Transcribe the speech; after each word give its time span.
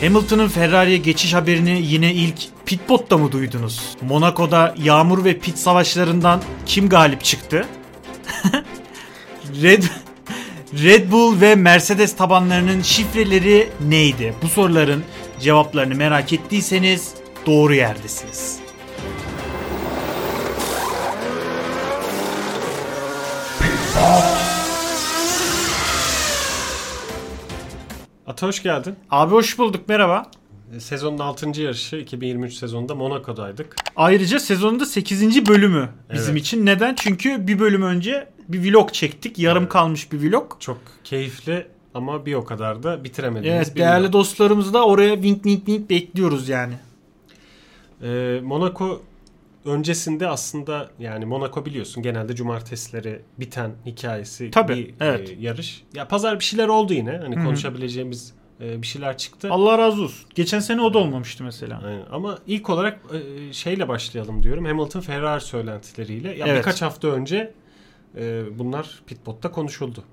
Hamilton'ın 0.00 0.48
Ferrari'ye 0.48 0.96
geçiş 0.96 1.34
haberini 1.34 1.82
yine 1.82 2.12
ilk 2.14 2.36
pitbotta 2.66 3.18
mı 3.18 3.32
duydunuz? 3.32 3.96
Monaco'da 4.02 4.74
yağmur 4.82 5.24
ve 5.24 5.38
pit 5.38 5.58
savaşlarından 5.58 6.42
kim 6.66 6.88
galip 6.88 7.24
çıktı? 7.24 7.66
Red 9.62 9.82
Red 10.82 11.10
Bull 11.10 11.40
ve 11.40 11.54
Mercedes 11.54 12.16
tabanlarının 12.16 12.82
şifreleri 12.82 13.68
neydi? 13.88 14.34
Bu 14.42 14.48
soruların 14.48 15.04
cevaplarını 15.40 15.94
merak 15.94 16.32
ettiyseniz 16.32 17.14
doğru 17.46 17.74
yerdesiniz. 17.74 18.65
Ata 28.36 28.46
hoş 28.46 28.62
geldin. 28.62 28.96
Abi 29.10 29.32
hoş 29.32 29.58
bulduk 29.58 29.88
merhaba. 29.88 30.30
E, 30.76 30.80
Sezonun 30.80 31.18
6. 31.18 31.60
yarışı 31.60 31.96
2023 31.96 32.54
sezonunda 32.54 32.94
Monaco'daydık. 32.94 33.76
Ayrıca 33.96 34.40
sezonun 34.40 34.80
da 34.80 34.86
8. 34.86 35.46
bölümü 35.46 35.88
bizim 36.12 36.34
Evet. 36.34 36.42
için. 36.46 36.66
Neden? 36.66 36.94
Çünkü 36.94 37.46
bir 37.46 37.58
bölüm 37.58 37.82
önce 37.82 38.28
bir 38.48 38.72
vlog 38.72 38.92
çektik. 38.92 39.38
Yarım 39.38 39.62
Evet. 39.62 39.72
kalmış 39.72 40.12
bir 40.12 40.30
vlog. 40.30 40.52
Çok 40.60 40.78
keyifli 41.04 41.66
ama 41.94 42.26
bir 42.26 42.34
o 42.34 42.44
kadar 42.44 42.82
da 42.82 43.04
bitiremediğimiz 43.04 43.56
Evet 43.66 43.74
bir 43.76 43.80
değerli 43.80 44.04
yıl. 44.04 44.12
dostlarımızı 44.12 44.74
da 44.74 44.86
oraya 44.86 45.14
wink 45.14 45.36
wink 45.42 45.66
wink 45.66 45.90
bekliyoruz 45.90 46.48
yani. 46.48 46.74
E, 48.02 48.40
Monaco 48.42 49.02
öncesinde 49.66 50.28
aslında 50.28 50.90
yani 50.98 51.24
Monaco 51.24 51.64
biliyorsun 51.64 52.02
genelde 52.02 52.34
cumartesileri 52.34 53.22
biten 53.38 53.70
hikayesi 53.86 54.50
Tabii, 54.50 54.76
bir 54.76 54.94
evet. 55.00 55.30
e, 55.30 55.34
yarış. 55.40 55.84
Ya 55.94 56.08
pazar 56.08 56.38
bir 56.38 56.44
şeyler 56.44 56.68
oldu 56.68 56.92
yine. 56.92 57.20
Hani 57.22 57.36
Hı 57.36 57.40
hı. 57.40 57.44
konuşabileceğimiz 57.44 58.34
e, 58.60 58.82
bir 58.82 58.86
şeyler 58.86 59.18
çıktı. 59.18 59.48
Allah 59.50 59.78
razı 59.78 60.02
olsun. 60.02 60.28
Geçen 60.34 60.60
sene 60.60 60.80
o 60.80 60.94
da 60.94 60.98
olmamıştı 60.98 61.44
mesela. 61.44 61.82
Aynen. 61.84 62.04
Ama 62.12 62.38
ilk 62.46 62.70
olarak 62.70 63.00
e, 63.12 63.52
şeyle 63.52 63.88
başlayalım 63.88 64.42
diyorum. 64.42 64.64
Hamilton 64.64 65.00
Ferrari 65.00 65.40
söylentileri 65.40 66.38
Ya 66.38 66.46
Evet. 66.46 66.58
birkaç 66.58 66.82
hafta 66.82 67.08
önce 67.08 67.52
e, 68.16 68.42
bunlar 68.58 69.02
pitbotta 69.06 69.50
konuşuldu. 69.50 70.04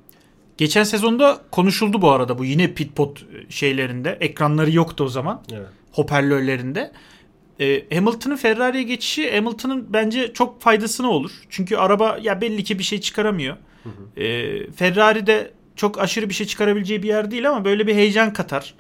Geçen 0.57 0.83
sezonda 0.83 1.41
konuşuldu 1.51 2.01
bu 2.01 2.11
arada 2.11 2.37
bu 2.37 2.45
yine 2.45 2.73
pitpot 2.73 3.25
şeylerinde. 3.49 4.17
Ekranları 4.21 4.71
yoktu 4.71 5.03
o 5.03 5.07
zaman. 5.07 5.41
Evet. 5.53 5.67
hoparlörlerinde. 5.91 6.91
E, 7.59 7.95
Hamilton'ın 7.95 8.35
Ferrari'ye 8.35 8.83
geçişi 8.83 9.35
Hamilton'ın 9.35 9.93
bence 9.93 10.33
çok 10.33 10.61
faydasına 10.61 11.07
olur. 11.09 11.31
Çünkü 11.49 11.75
araba 11.75 12.17
ya 12.21 12.41
belli 12.41 12.63
ki 12.63 12.79
bir 12.79 12.83
şey 12.83 13.01
çıkaramıyor. 13.01 13.57
E, 14.17 14.71
Ferrari 14.71 15.27
de 15.27 15.51
çok 15.75 15.99
aşırı 15.99 16.29
bir 16.29 16.33
şey 16.33 16.47
çıkarabileceği 16.47 17.03
bir 17.03 17.07
yer 17.07 17.31
değil 17.31 17.49
ama 17.49 17.65
böyle 17.65 17.87
bir 17.87 17.95
heyecan 17.95 18.33
katar. 18.33 18.73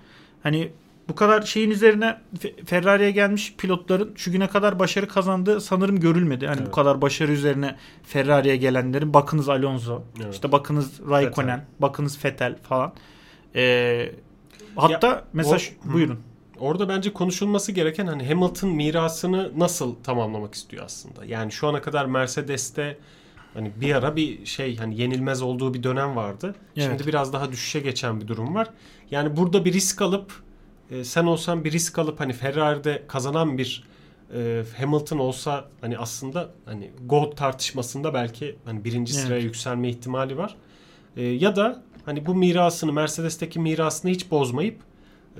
Hani 0.43 0.69
bu 1.09 1.15
kadar 1.15 1.41
şeyin 1.41 1.71
üzerine 1.71 2.17
Fe- 2.39 2.65
Ferrari'ye 2.65 3.11
gelmiş 3.11 3.53
pilotların 3.57 4.13
şu 4.15 4.31
güne 4.31 4.47
kadar 4.47 4.79
başarı 4.79 5.07
kazandığı 5.07 5.61
sanırım 5.61 5.99
görülmedi. 5.99 6.47
Hani 6.47 6.57
bu 6.59 6.63
Evet. 6.63 6.75
kadar 6.75 7.01
başarı 7.01 7.31
üzerine 7.31 7.75
Ferrari'ye 8.03 8.55
gelenlerin 8.57 9.13
bakınız 9.13 9.49
Alonso, 9.49 10.03
Evet. 10.23 10.33
işte 10.33 10.51
bakınız 10.51 10.99
Raikkonen, 11.09 11.47
Vettel. 11.59 11.65
bakınız 11.79 12.25
Vettel 12.25 12.55
falan. 12.69 12.93
E, 13.55 14.11
hatta 14.75 15.25
mesela 15.33 15.55
o- 15.55 15.59
şu- 15.59 15.71
Hı. 15.73 15.93
buyurun. 15.93 16.19
Orada 16.59 16.89
bence 16.89 17.13
konuşulması 17.13 17.71
gereken 17.71 18.07
hani 18.07 18.27
Hamilton 18.27 18.69
mirasını 18.69 19.51
nasıl 19.57 19.95
tamamlamak 20.03 20.53
istiyor 20.53 20.85
aslında. 20.85 21.25
Yani 21.25 21.51
şu 21.51 21.67
ana 21.67 21.81
kadar 21.81 22.05
Mercedes'te 22.05 22.97
hani 23.53 23.71
bir 23.81 23.95
ara 23.95 24.15
bir 24.15 24.45
şey 24.45 24.77
hani 24.77 25.01
yenilmez 25.01 25.41
olduğu 25.41 25.73
bir 25.73 25.83
dönem 25.83 26.15
vardı. 26.15 26.55
Evet. 26.77 26.87
Şimdi 26.89 27.07
biraz 27.07 27.33
daha 27.33 27.51
düşüşe 27.51 27.79
geçen 27.79 28.21
bir 28.21 28.27
durum 28.27 28.55
var. 28.55 28.69
Yani 29.11 29.37
burada 29.37 29.65
bir 29.65 29.73
risk 29.73 30.01
alıp 30.01 30.33
e, 30.91 31.03
sen 31.03 31.25
olsan 31.25 31.63
bir 31.63 31.71
risk 31.71 31.99
alıp 31.99 32.19
hani 32.19 32.33
Ferrari'de 32.33 33.03
kazanan 33.07 33.57
bir 33.57 33.83
e, 34.35 34.63
Hamilton 34.77 35.17
olsa 35.17 35.65
hani 35.81 35.97
aslında 35.97 36.49
hani 36.65 36.91
GOAT 37.05 37.37
tartışmasında 37.37 38.13
belki 38.13 38.55
hani 38.65 38.83
birinci 38.83 39.13
Evet. 39.13 39.23
sıraya 39.23 39.41
yükselme 39.41 39.89
ihtimali 39.89 40.37
var. 40.37 40.55
E, 41.17 41.23
ya 41.23 41.55
da 41.55 41.83
hani 42.05 42.25
bu 42.25 42.35
mirasını 42.35 42.93
Mercedes'teki 42.93 43.59
mirasını 43.59 44.11
hiç 44.11 44.31
bozmayıp 44.31 44.79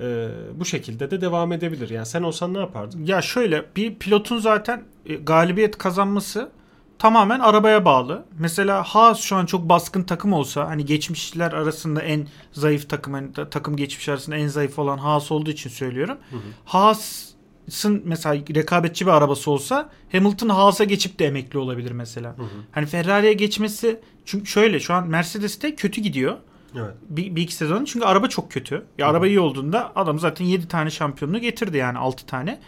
e, 0.00 0.28
bu 0.54 0.64
şekilde 0.64 1.10
de 1.10 1.20
devam 1.20 1.52
edebilir. 1.52 1.90
Yani 1.90 2.06
sen 2.06 2.22
olsan 2.22 2.54
ne 2.54 2.58
yapardın? 2.58 3.04
Ya 3.04 3.22
şöyle 3.22 3.64
bir 3.76 3.94
pilotun 3.94 4.38
zaten 4.38 4.82
e, 5.06 5.14
galibiyet 5.14 5.78
kazanması 5.78 6.50
tamamen 6.98 7.40
arabaya 7.40 7.84
bağlı. 7.84 8.24
Mesela 8.38 8.82
Haas 8.82 9.20
şu 9.20 9.36
an 9.36 9.46
çok 9.46 9.68
baskın 9.68 10.02
takım 10.02 10.32
olsa 10.32 10.68
hani 10.68 10.84
geçmişler 10.84 11.52
arasında 11.52 12.02
en 12.02 12.26
zayıf 12.52 12.88
takım 12.90 13.12
hani 13.12 13.32
ta- 13.32 13.50
takım 13.50 13.76
geçmiş 13.76 14.08
arasında 14.08 14.36
en 14.36 14.46
zayıf 14.48 14.78
olan 14.78 14.98
Haas 14.98 15.32
olduğu 15.32 15.50
için 15.50 15.70
söylüyorum. 15.70 16.18
Hı 16.30 16.36
hı. 16.36 16.40
Haas'ın 16.64 18.02
mesela 18.04 18.34
rekabetçi 18.34 19.06
bir 19.06 19.10
arabası 19.10 19.50
olsa 19.50 19.90
Hamilton 20.12 20.48
Haas'a 20.48 20.84
geçip 20.84 21.18
de 21.18 21.26
emekli 21.26 21.58
olabilir 21.58 21.90
mesela. 21.90 22.28
Hı 22.38 22.42
hı. 22.42 22.46
Hani 22.72 22.86
Ferrari'ye 22.86 23.32
geçmesi 23.32 24.00
çünkü 24.24 24.46
şöyle 24.46 24.80
şu 24.80 24.94
an 24.94 25.08
Mercedes'te 25.08 25.74
kötü 25.74 26.00
gidiyor. 26.00 26.36
Evet. 26.76 26.94
Bir, 27.08 27.36
bir 27.36 27.42
iki 27.42 27.54
sezon 27.54 27.84
çünkü 27.84 28.06
araba 28.06 28.28
çok 28.28 28.50
kötü. 28.52 28.74
Ya 28.98 29.06
Hı 29.06 29.10
hı. 29.10 29.14
araba 29.14 29.26
iyi 29.26 29.40
olduğunda 29.40 29.92
adam 29.96 30.18
zaten 30.18 30.44
7 30.44 30.68
tane 30.68 30.90
şampiyonluğu 30.90 31.38
getirdi 31.38 31.76
yani 31.76 31.98
6 31.98 32.26
tane. 32.26 32.60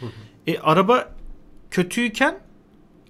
E, 0.46 0.58
araba 0.58 1.08
kötüyken 1.70 2.38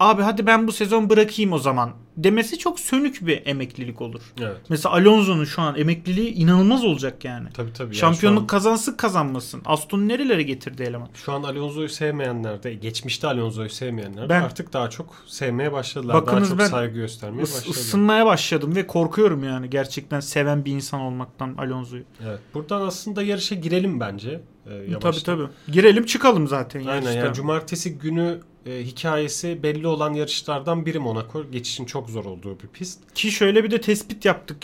abi 0.01 0.23
hadi 0.23 0.47
ben 0.47 0.67
bu 0.67 0.73
sezon 0.73 1.11
bırakayım 1.11 1.53
o 1.53 1.59
zaman 1.59 1.91
demesi 2.17 2.59
çok 2.59 2.81
sönük 2.81 3.27
bir 3.27 3.43
emeklilik 3.47 4.01
olur. 4.01 4.21
Evet. 4.41 4.57
Mesela 4.69 4.95
Alonso'nun 4.95 5.45
şu 5.45 5.63
an 5.63 5.77
emekliliği 5.79 6.33
inanılmaz 6.35 6.85
olacak 6.85 7.25
yani. 7.25 7.49
Tabii 7.55 7.73
tabii. 7.73 7.87
Yani 7.87 7.97
Şampiyonluk 7.97 8.39
şu 8.39 8.43
an- 8.43 8.47
kazansın 8.47 8.93
kazanmasın. 8.97 9.63
Aston 9.65 10.09
nerelere 10.09 10.43
getirdi 10.43 10.83
eleman? 10.83 11.09
Şu 11.15 11.33
an 11.33 11.43
Alonso'yu 11.43 11.89
sevmeyenler 11.89 12.63
de, 12.63 12.75
geçmişte 12.75 13.27
Alonso'yu 13.27 13.69
sevmeyenler 13.71 14.29
Ben- 14.29 14.43
artık 14.43 14.73
daha 14.73 14.91
çok 14.91 15.15
sevmeye 15.27 15.73
başladılar. 15.73 16.15
Bakınız 16.15 16.43
daha 16.43 16.49
çok 16.51 16.59
ben 16.59 16.67
saygı 16.69 16.95
göstermeye 16.95 17.43
Is- 17.43 17.55
başladılar. 17.57 17.75
ısınmaya 17.75 18.27
başladım 18.27 18.77
ve 18.77 18.87
korkuyorum 18.87 19.45
yani 19.45 19.71
gerçekten 19.71 20.21
seven 20.21 20.65
bir 20.65 20.73
insan 20.73 21.01
olmaktan 21.01 21.55
Alonso'yu. 21.59 22.03
Evet. 22.27 22.41
Buradan 22.55 22.81
aslında 22.81 23.23
yarışa 23.23 23.55
girelim 23.55 24.01
bence. 24.01 24.41
E, 24.71 24.75
yavaştan. 24.75 25.01
Tabii 25.01 25.23
tabii. 25.23 25.73
Girelim 25.73 26.05
çıkalım 26.07 26.49
zaten 26.49 26.81
Aynen 26.81 26.93
yarışta. 26.93 27.13
yani 27.13 27.35
cumartesi 27.35 27.99
günü 27.99 28.41
e, 28.67 28.85
hikayesi 28.85 29.63
belli 29.63 29.87
olan 29.87 30.13
yarışlardan 30.13 30.87
biri 30.87 30.99
Monaco. 30.99 31.51
Geçişin 31.51 31.85
çok 31.85 32.11
zor 32.11 32.25
olduğu 32.25 32.61
bir 32.61 32.69
pist. 32.69 33.15
Ki 33.15 33.31
şöyle 33.31 33.65
bir 33.65 33.71
de 33.71 33.81
tespit 33.81 34.25
yaptık 34.25 34.57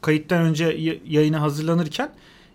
kayıttan 0.00 0.42
önce 0.42 0.98
yayına 1.06 1.40
hazırlanırken. 1.40 2.10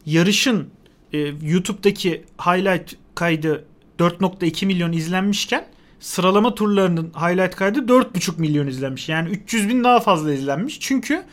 Yarışın 0.05 0.69
e, 1.13 1.17
YouTube'daki 1.41 2.23
highlight 2.41 2.95
kaydı 3.16 3.66
4.2 3.99 4.66
milyon 4.66 4.91
izlenmişken 4.91 5.66
sıralama 5.99 6.55
turlarının 6.55 7.11
highlight 7.16 7.55
kaydı 7.55 7.79
4.5 7.79 8.39
milyon 8.39 8.67
izlenmiş. 8.67 9.09
Yani 9.09 9.29
300 9.29 9.69
bin 9.69 9.83
daha 9.83 9.99
fazla 9.99 10.33
izlenmiş. 10.33 10.79
Çünkü 10.79 11.23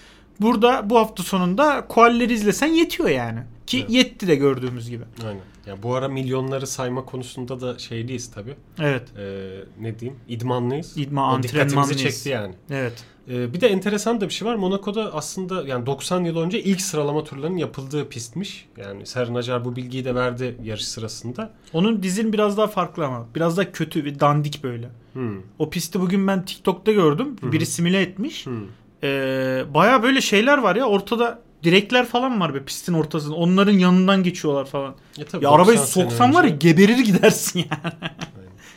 burada 0.41 0.91
bu 0.91 0.99
hafta 0.99 1.23
sonunda 1.23 1.87
kualleri 1.89 2.33
izlesen 2.33 2.67
yetiyor 2.67 3.09
yani. 3.09 3.41
Ki 3.71 3.79
Evet. 3.81 3.91
yetti 3.91 4.29
de 4.29 4.35
gördüğümüz 4.35 4.91
gibi. 4.91 5.05
Aynen. 5.27 5.41
Ya 5.67 5.83
bu 5.83 5.95
ara 5.95 6.09
milyonları 6.09 6.67
sayma 6.67 7.05
konusunda 7.05 7.61
da 7.61 7.79
şeyliyiz 7.79 8.31
tabii. 8.31 8.55
Evet. 8.79 9.03
E, 9.19 9.51
ne 9.81 9.99
diyeyim? 9.99 10.21
İdmanlıyız. 10.29 10.97
İdman, 10.97 11.41
O 11.41 11.43
dikkatimizi 11.43 11.97
çekti 11.97 12.29
yani. 12.29 12.55
Evet. 12.71 13.05
Ee, 13.31 13.53
bir 13.55 13.61
de 13.61 13.69
enteresan 13.69 14.21
da 14.21 14.29
bir 14.29 14.35
şey 14.35 14.49
var. 14.49 14.55
Monaco'da 14.55 15.15
aslında 15.15 15.63
yani 15.63 15.87
90 15.87 16.25
yıl 16.25 16.37
önce 16.37 16.63
ilk 16.63 16.81
sıralama 16.81 17.25
turlarının 17.25 17.57
yapıldığı 17.57 18.09
pistmiş. 18.09 18.69
Yani 18.77 19.07
Serhan 19.07 19.35
Acar 19.35 19.65
bu 19.65 19.77
bilgiyi 19.77 20.05
de 20.05 20.15
verdi 20.15 20.57
yarış 20.63 20.85
sırasında. 20.89 21.51
Onun 21.73 22.03
dizin 22.03 22.33
biraz 22.33 22.57
daha 22.57 22.67
farklı 22.67 23.07
ama. 23.07 23.27
Biraz 23.35 23.57
daha 23.57 23.73
kötü 23.73 24.05
ve 24.05 24.21
dandik 24.21 24.65
böyle. 24.65 24.89
Hmm. 25.13 25.37
O 25.59 25.71
pisti 25.71 26.01
bugün 26.01 26.27
ben 26.27 26.45
TikTok'ta 26.45 26.93
gördüm. 26.93 27.37
Hı. 27.41 27.53
Biri 27.53 27.67
simüle 27.67 28.01
etmiş. 28.01 28.47
Hmm. 28.47 28.55
Ee, 29.03 29.65
Baya 29.75 30.03
böyle 30.03 30.21
şeyler 30.21 30.59
var 30.59 30.77
ya 30.77 30.85
ortada 30.85 31.43
direkler 31.65 32.07
falan 32.07 32.41
var 32.41 32.55
be 32.55 32.65
pistin 32.65 32.93
ortasında. 32.93 33.35
Onların 33.35 33.73
yanından 33.73 34.23
geçiyorlar 34.23 34.65
falan. 34.65 34.95
Ya, 35.17 35.25
tabii 35.27 35.45
Ya 35.45 35.51
arabayı 35.51 35.79
90 35.79 35.87
sene 35.87 36.05
soksan 36.05 36.35
var 36.35 36.45
ya 36.45 36.51
geberir 36.51 36.99
gidersin 36.99 37.59
yani. 37.59 37.95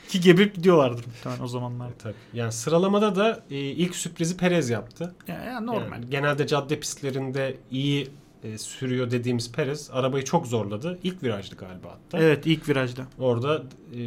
Ki 0.09 0.19
geberip 0.19 0.55
gidiyorlardır 0.55 1.05
muhtemelen 1.05 1.43
o 1.43 1.47
zamanlar. 1.47 1.89
Tabii. 1.99 2.13
Yani 2.33 2.51
sıralamada 2.51 3.15
da 3.15 3.43
e, 3.51 3.57
ilk 3.57 3.95
sürprizi 3.95 4.37
Perez 4.37 4.69
yaptı. 4.69 5.15
Ya, 5.27 5.43
ya 5.43 5.59
normal. 5.59 5.91
Yani 5.91 6.09
genelde 6.09 6.47
cadde 6.47 6.79
pistlerinde 6.79 7.57
iyi 7.71 8.09
e, 8.43 8.57
sürüyor 8.57 9.11
dediğimiz 9.11 9.51
Perez 9.51 9.89
arabayı 9.93 10.23
çok 10.23 10.47
zorladı. 10.47 10.99
İlk 11.03 11.23
virajdı 11.23 11.55
galiba 11.55 11.87
hatta. 11.89 12.23
Evet 12.23 12.45
ilk 12.47 12.69
virajda. 12.69 13.01
Orada 13.19 13.63
e, 13.93 13.99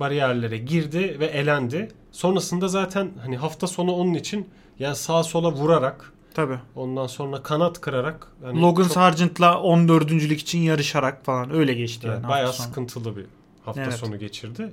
bariyerlere 0.00 0.58
girdi 0.58 1.16
ve 1.20 1.26
elendi. 1.26 1.88
Sonrasında 2.12 2.68
zaten 2.68 3.10
hani 3.22 3.36
hafta 3.36 3.66
sonu 3.66 3.92
onun 3.92 4.14
için 4.14 4.48
yani 4.78 4.96
sağa 4.96 5.22
sola 5.22 5.52
vurarak 5.52 6.12
Tabii. 6.34 6.58
ondan 6.76 7.06
sonra 7.06 7.42
kanat 7.42 7.80
kırarak 7.80 8.26
yani 8.44 8.60
Logan 8.60 8.82
çok- 8.82 8.92
Sargent'la 8.92 9.60
14. 9.60 10.10
için 10.34 10.58
yarışarak 10.58 11.24
falan 11.24 11.54
öyle 11.54 11.74
geçti 11.74 12.06
Evet, 12.10 12.18
yani. 12.22 12.28
bayağı 12.28 12.52
sıkıntılı 12.52 13.16
bir 13.16 13.24
hafta 13.64 13.82
Evet. 13.82 13.94
sonu 13.94 14.18
geçirdi. 14.18 14.72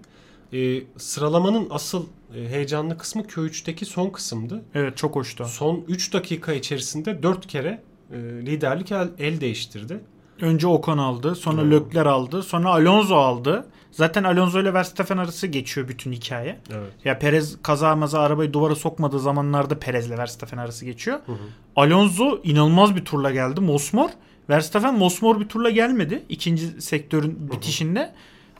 Ee, 0.54 0.84
sıralamanın 0.98 1.68
asıl 1.70 2.06
e, 2.36 2.50
heyecanlı 2.50 2.98
kısmı 2.98 3.22
Q3'teki 3.22 3.86
son 3.86 4.10
kısımdı. 4.10 4.62
Evet 4.76 4.98
çok 4.98 5.16
hoştu. 5.16 5.46
Son 5.46 5.84
3 5.88 6.14
dakika 6.14 6.54
içerisinde 6.54 7.24
4 7.24 7.48
kere 7.48 7.82
e, 8.14 8.18
liderlik 8.18 8.92
el, 8.92 9.10
el 9.20 9.42
değiştirdi. 9.42 10.00
Önce 10.42 10.68
Ocon 10.68 10.98
aldı, 10.98 11.36
sonra 11.36 11.62
Hmm. 11.62 11.72
Leclerc 11.72 12.10
aldı, 12.10 12.44
sonra 12.44 12.70
Alonso 12.70 13.16
aldı. 13.16 13.66
Zaten 13.92 14.24
Alonso 14.24 14.62
ile 14.62 14.74
Verstappen 14.74 15.18
arası 15.18 15.48
geçiyor 15.48 15.88
bütün 15.88 16.12
hikaye. 16.12 16.60
Evet. 16.74 16.92
Ya 17.06 17.20
Perez 17.20 17.58
kaza 17.64 17.96
maza 17.96 18.20
arabayı 18.20 18.54
duvara 18.54 18.76
sokmadığı 18.76 19.20
zamanlarda 19.20 19.80
Perez 19.80 20.08
ile 20.08 20.18
Verstappen 20.18 20.58
arası 20.58 20.86
geçiyor. 20.86 21.20
Hı 21.26 21.32
hı. 21.32 21.38
Alonso 21.76 22.40
inanılmaz 22.44 22.96
bir 22.96 23.06
turla 23.06 23.32
geldi. 23.32 23.62
Mosmor. 23.62 24.10
Verstappen 24.50 24.98
mosmor 24.98 25.40
bir 25.40 25.48
turla 25.48 25.70
gelmedi. 25.70 26.24
ikinci 26.30 26.82
sektörün 26.82 27.52
bitişinde. 27.52 28.14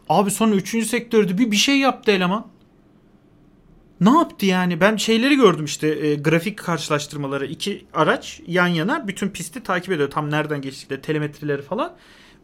Abi 0.10 0.32
sonra 0.32 0.56
üçüncü 0.56 0.86
sektörde 0.86 1.38
bir 1.38 1.52
bir 1.52 1.56
şey 1.58 1.80
yaptı 1.80 2.12
eleman. 2.12 2.48
Ne 4.02 4.10
yaptı 4.10 4.46
yani? 4.46 4.80
Ben 4.82 4.96
şeyleri 4.96 5.36
gördüm 5.36 5.66
işte 5.66 5.88
e, 5.88 6.16
grafik 6.16 6.58
karşılaştırmaları. 6.60 7.46
iki 7.46 7.86
araç 7.94 8.42
yan 8.48 8.68
yana 8.68 9.08
bütün 9.08 9.30
pisti 9.30 9.64
takip 9.64 9.92
ediyor. 9.92 10.12
Tam 10.12 10.32
nereden 10.32 10.62
geçtikleri 10.62 11.02
telemetreleri 11.02 11.62
falan. 11.62 11.94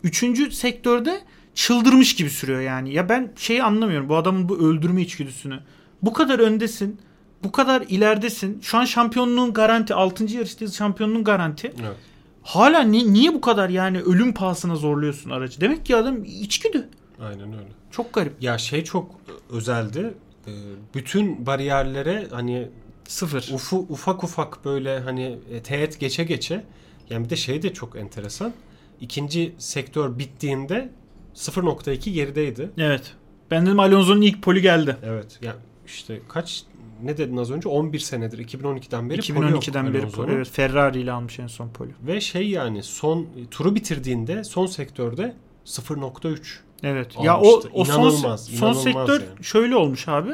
Üçüncü 0.04 0.51
sektörde 0.51 1.21
çıldırmış 1.56 2.15
gibi 2.15 2.30
sürüyor 2.30 2.62
yani. 2.62 2.94
Ya 2.94 3.09
ben 3.09 3.31
şeyi 3.36 3.63
anlamıyorum. 3.63 4.09
Bu 4.09 4.15
adamın 4.15 4.50
bu 4.50 4.57
öldürme 4.57 5.01
içgüdüsünü. 5.01 5.59
Bu 6.01 6.13
kadar 6.13 6.39
öndesin. 6.39 7.00
Bu 7.44 7.51
kadar 7.51 7.83
ileridesin. 7.89 8.59
Şu 8.62 8.77
an 8.77 8.86
şampiyonluğun 8.86 9.54
garanti. 9.54 9.94
6. 9.94 10.24
yarıştayız 10.24 10.75
şampiyonluğun 10.75 11.24
garanti. 11.24 11.74
Evet. 11.81 11.95
Hala 12.44 12.80
ni- 12.81 13.13
niye 13.13 13.33
bu 13.33 13.42
kadar 13.42 13.69
yani 13.69 14.01
ölüm 14.01 14.33
pahasına 14.33 14.75
zorluyorsun 14.75 15.30
aracı? 15.30 15.62
Demek 15.62 15.86
ki 15.86 15.95
adam 15.95 16.24
içgüdü. 16.24 16.89
Aynen 17.21 17.48
öyle. 17.54 17.68
Çok 17.92 18.13
garip. 18.13 18.33
Ya 18.42 18.57
şey 18.57 18.83
çok 18.83 19.12
özeldi. 19.50 20.13
Ee, 20.48 20.52
Bütün 20.96 21.46
bariyerlere 21.46 22.28
hani 22.32 22.68
Sıfır. 23.08 23.50
ufu, 23.54 23.78
ufak 23.90 24.24
ufak 24.24 24.66
böyle 24.66 25.00
hani 25.00 25.38
e, 25.52 25.60
teğet 25.64 26.00
geçe 26.00 26.24
geçe 26.24 26.64
yani 27.10 27.26
bir 27.26 27.30
de 27.30 27.36
şey 27.36 27.62
de 27.62 27.74
çok 27.74 27.96
enteresan. 27.96 28.54
İkinci 29.02 29.54
sektör 29.58 30.20
bittiğinde 30.20 30.90
0.2 31.36 32.10
gerideydi. 32.10 32.70
Evet. 32.78 33.14
Ben 33.52 33.66
dedim 33.66 33.80
Alonso'nun 33.80 34.22
ilk 34.22 34.42
poli 34.44 34.62
geldi. 34.62 34.98
Evet. 35.04 35.40
Ya 35.42 35.56
işte 35.86 36.20
kaç 36.30 36.64
ne 37.04 37.18
dedin 37.18 37.38
az 37.38 37.52
önce 37.52 37.70
11 37.70 38.00
senedir 38.00 38.38
2012'den 38.48 39.10
beri 39.10 39.34
poli 39.34 39.52
yok 39.52 39.64
2012'den 39.64 39.94
beri 39.94 40.02
Alonso'nun. 40.02 40.26
poli. 40.26 40.36
Evet, 40.36 40.50
Ferrari 40.50 41.02
ile 41.02 41.12
almış 41.12 41.40
en 41.40 41.48
son 41.48 41.70
poli. 41.70 41.90
Ve 42.08 42.22
şey 42.22 42.50
yani 42.50 42.84
son 42.84 43.28
turu 43.52 43.76
bitirdiğinde 43.76 44.44
son 44.44 44.66
sektörde 44.66 45.36
0.3. 45.66 46.38
Evet. 46.84 47.06
Almıştı. 47.06 47.24
Ya 47.26 47.40
o 47.40 47.62
o 47.74 47.86
son 47.86 47.94
İnanılmaz, 48.02 48.46
son 48.46 48.58
inanılmaz 48.58 48.84
sektör 48.84 49.22
yani. 49.22 49.44
şöyle 49.44 49.76
olmuş 49.76 50.08
abi. 50.08 50.30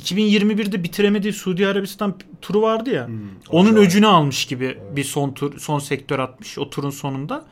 2021'de 0.00 0.82
bitiremediği 0.84 1.32
Suudi 1.32 1.66
Arabistan 1.66 2.14
turu 2.42 2.62
vardı 2.62 2.90
ya. 2.90 3.06
Hmm, 3.06 3.16
Onun 3.50 3.68
acayip. 3.70 3.88
öcünü 3.88 4.06
almış 4.06 4.44
gibi 4.46 4.64
Evet. 4.64 4.96
bir 4.96 5.04
son 5.04 5.32
tur 5.32 5.58
son 5.58 5.78
sektör 5.78 6.18
atmış 6.18 6.58
o 6.58 6.70
turun 6.70 6.90
sonunda. 6.90 7.44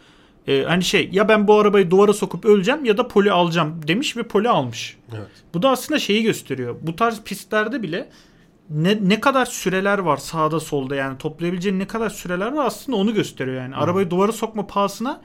Ee, 0.49 0.63
hani 0.69 0.85
şey 0.85 1.09
ya 1.13 1.29
ben 1.29 1.49
bu 1.49 1.55
arabayı 1.59 1.91
duvara 1.91 2.13
sokup 2.13 2.45
öleceğim 2.45 2.85
ya 2.85 2.97
da 2.99 3.09
poli 3.09 3.33
alacağım 3.33 3.81
demiş 3.89 4.17
ve 4.17 4.23
poli 4.23 4.49
almış. 4.49 4.97
Evet. 5.17 5.27
Bu 5.55 5.63
da 5.63 5.71
aslında 5.71 5.99
şeyi 6.01 6.23
gösteriyor. 6.23 6.77
Bu 6.83 6.97
tarz 6.97 7.23
pistlerde 7.23 7.83
bile 7.83 8.09
ne, 8.71 8.99
ne 9.03 9.21
kadar 9.21 9.47
süreler 9.47 9.99
var 9.99 10.17
sağda 10.17 10.61
solda 10.61 10.95
yani 10.97 11.19
toplayabileceğin 11.19 11.79
ne 11.79 11.87
kadar 11.87 12.11
süreler 12.11 12.53
var 12.53 12.65
aslında 12.67 12.99
onu 12.99 13.15
gösteriyor 13.15 13.57
yani. 13.63 13.75
Hı. 13.75 13.79
Arabayı 13.79 14.11
duvara 14.11 14.33
sokma 14.33 14.67
pahasına 14.67 15.21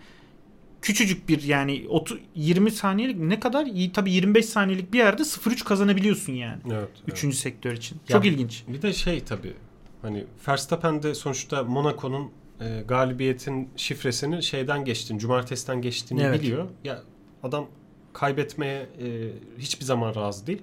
küçücük 0.82 1.30
bir 1.30 1.44
yani 1.44 1.86
30, 1.90 2.20
20 2.36 2.72
saniyelik 2.72 3.18
ne 3.20 3.40
kadar 3.40 3.68
tabii 3.94 4.12
25 4.12 4.46
saniyelik 4.46 4.94
bir 4.94 4.98
yerde 4.98 5.22
0-3 5.22 5.64
kazanabiliyorsun 5.64 6.34
yani. 6.34 6.62
Evet. 6.66 6.76
evet. 6.78 6.90
Üçüncü 7.08 7.38
sektör 7.38 7.72
için. 7.72 7.96
Ya- 8.10 8.18
Çok 8.18 8.26
ilginç. 8.26 8.64
Bir 8.68 8.82
de 8.82 8.94
şey 8.94 9.20
tabii 9.24 9.54
hani 10.02 10.26
Verstappen 10.48 11.04
de 11.04 11.16
sonuçta 11.16 11.64
Monaco'nun 11.64 12.32
e, 12.62 12.84
galibiyetin 12.88 13.70
şifresini 13.76 14.44
şeyden 14.44 14.86
geçtiğini, 14.86 15.20
cumartesiden 15.20 15.82
geçtiğini 15.82 16.24
Evet. 16.24 16.42
biliyor. 16.42 16.68
Ya 16.84 17.04
adam 17.44 17.68
kaybetmeye 18.14 18.80
e, 18.82 19.30
hiçbir 19.60 19.86
zaman 19.86 20.16
razı 20.16 20.48
değil. 20.48 20.62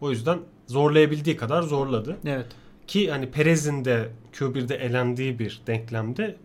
O 0.00 0.10
yüzden 0.10 0.38
zorlayabildiği 0.66 1.36
kadar 1.36 1.62
zorladı. 1.62 2.16
Evet. 2.26 2.46
Ki 2.86 3.10
hani 3.10 3.30
Perez'in 3.30 3.84
de 3.84 4.08
Q1'de 4.32 4.74
elendiği 4.76 5.38
bir 5.38 5.60
denklemde 5.66 6.36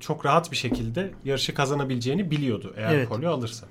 çok 0.00 0.26
rahat 0.26 0.50
bir 0.52 0.56
şekilde 0.56 1.10
yarışı 1.24 1.54
kazanabileceğini 1.54 2.30
biliyordu 2.30 2.74
eğer 2.76 2.94
Evet. 2.94 3.08
pole 3.08 3.28
alırsa. 3.28 3.66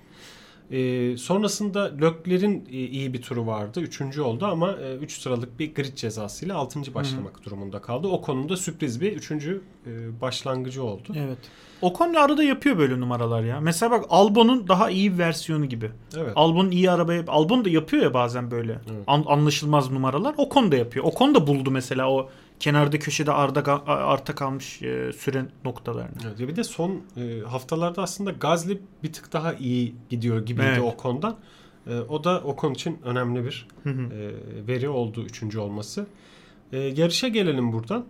E, 0.71 1.17
sonrasında 1.17 1.83
Leclerc'in 2.01 2.65
e, 2.71 2.77
iyi 2.77 3.13
bir 3.13 3.21
turu 3.21 3.47
vardı. 3.47 3.81
Üçüncü 3.81 4.21
oldu 4.21 4.45
ama 4.45 4.73
3 5.01 5.11
sıralık 5.21 5.59
bir 5.59 5.75
grid 5.75 5.95
cezasıyla 5.95 6.55
altıncı 6.55 6.93
başlamak 6.93 7.45
durumunda 7.45 7.81
kaldı. 7.81 8.07
O 8.07 8.21
konuda 8.21 8.57
sürpriz 8.57 9.01
bir 9.01 9.11
üçüncü 9.11 9.61
e, 9.85 10.21
başlangıcı 10.21 10.83
oldu. 10.83 11.13
Evet. 11.15 11.37
Ocon 11.81 12.13
arada 12.13 12.43
yapıyor 12.43 12.77
böyle 12.77 12.99
numaralar 12.99 13.43
ya. 13.43 13.61
Mesela 13.61 13.91
bak 13.91 14.05
Albon'un 14.09 14.67
daha 14.67 14.89
iyi 14.89 15.13
bir 15.13 15.17
versiyonu 15.17 15.65
gibi. 15.65 15.91
Evet. 16.17 16.31
Albon'un 16.35 16.71
iyi 16.71 16.91
arabaya 16.91 17.23
Albon 17.27 17.65
da 17.65 17.69
yapıyor 17.69 18.03
ya 18.03 18.13
bazen 18.13 18.51
böyle. 18.51 18.71
Evet. 18.71 19.03
An- 19.07 19.25
anlaşılmaz 19.27 19.91
numaralar. 19.91 20.35
Ocon 20.37 20.71
da 20.71 20.75
yapıyor. 20.75 21.05
Ocon 21.05 21.35
da 21.35 21.47
buldu 21.47 21.71
mesela 21.71 22.11
o 22.11 22.29
kenarda 22.59 22.99
köşede 22.99 23.31
arda 23.31 23.87
arta 23.87 24.35
kalmış 24.35 24.81
e, 24.81 25.13
süre 25.13 25.45
noktalarını. 25.65 26.17
Evet, 26.27 26.39
bir 26.39 26.55
de 26.55 26.63
son 26.63 27.01
e, 27.17 27.39
haftalarda 27.39 28.01
aslında 28.01 28.31
Gazli 28.31 28.81
bir 29.03 29.13
tık 29.13 29.33
daha 29.33 29.53
iyi 29.53 29.95
gidiyor 30.09 30.45
gibiydi 30.45 30.67
Evet. 30.67 30.79
Ocon'dan. 30.95 31.37
E, 31.87 31.99
o 31.99 32.23
da 32.23 32.39
Ocon 32.41 32.73
için 32.73 32.99
önemli 33.03 33.45
bir 33.45 33.67
Hı 33.83 33.89
hı. 33.89 34.01
e, 34.01 34.31
veri 34.67 34.89
oldu 34.89 35.23
üçüncü 35.25 35.59
olması. 35.59 36.07
E, 36.71 36.77
yarışa 36.77 37.27
gelelim 37.27 37.71
buradan. 37.73 38.05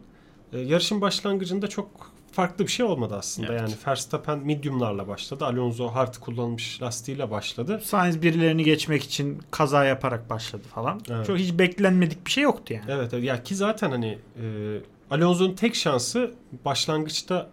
E, 0.54 0.60
yarışın 0.60 1.02
başlangıcında 1.02 1.68
çok 1.68 2.12
farklı 2.31 2.65
bir 2.68 2.71
şey 2.71 2.85
olmadı 2.85 3.15
aslında. 3.18 3.47
Evet. 3.51 3.62
Yani 3.62 3.74
Verstappen 3.88 4.39
mediumlarla 4.39 5.07
başladı. 5.07 5.45
Alonso 5.45 5.88
hard 5.88 6.15
kullanılmış 6.15 6.81
lastiğiyle 6.81 7.31
başladı. 7.31 7.81
Sainz 7.83 8.21
birilerini 8.21 8.63
geçmek 8.63 9.03
için 9.03 9.41
kaza 9.51 9.85
yaparak 9.85 10.29
başladı 10.29 10.63
falan. 10.75 11.01
Evet. 11.09 11.25
Çok 11.27 11.38
hiç 11.38 11.59
beklenmedik 11.59 12.25
bir 12.25 12.31
şey 12.31 12.44
yoktu 12.44 12.74
yani. 12.74 12.85
Evet, 12.89 13.13
evet. 13.13 13.24
ya 13.24 13.44
ki 13.44 13.56
zaten 13.56 13.91
hani 13.91 14.18
e, 14.41 14.77
Alonso'nun 15.12 15.53
tek 15.53 15.75
şansı 15.75 16.31
başlangıçta 16.65 17.50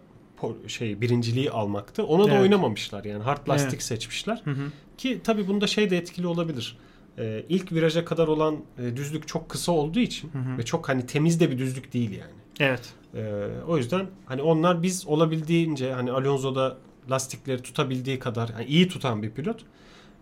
şey 0.66 1.00
birinciliği 1.00 1.50
almaktı. 1.50 2.04
Ona 2.06 2.24
da 2.24 2.30
Evet. 2.30 2.42
oynamamışlar 2.42 3.04
yani 3.04 3.22
hard 3.22 3.48
lastik 3.48 3.72
Evet. 3.72 3.82
seçmişler. 3.82 4.40
Hı 4.44 4.50
hı. 4.50 4.70
Ki 4.98 5.20
tabii 5.24 5.48
bunda 5.48 5.66
şey 5.66 5.90
de 5.90 5.96
etkili 5.96 6.26
olabilir. 6.26 6.78
Ee, 7.18 7.44
ilk 7.48 7.72
viraja 7.72 8.04
kadar 8.04 8.28
olan 8.28 8.56
e, 8.78 8.96
düzlük 8.96 9.28
çok 9.28 9.48
kısa 9.48 9.72
olduğu 9.72 9.98
için 9.98 10.32
Hı 10.32 10.38
hı. 10.38 10.58
ve 10.58 10.64
çok 10.64 10.88
hani 10.88 11.06
temiz 11.06 11.40
de 11.40 11.50
bir 11.50 11.58
düzlük 11.58 11.92
değil 11.92 12.10
yani. 12.10 12.43
Evet. 12.60 12.92
Ee, 13.14 13.48
o 13.68 13.76
yüzden 13.76 14.06
hani 14.26 14.42
onlar 14.42 14.82
biz 14.82 15.06
olabildiğince 15.06 15.92
hani 15.92 16.12
Alonso'da 16.12 16.76
lastikleri 17.10 17.62
tutabildiği 17.62 18.18
kadar 18.18 18.48
yani 18.48 18.64
iyi 18.64 18.88
tutan 18.88 19.22
bir 19.22 19.30
pilot. 19.30 19.64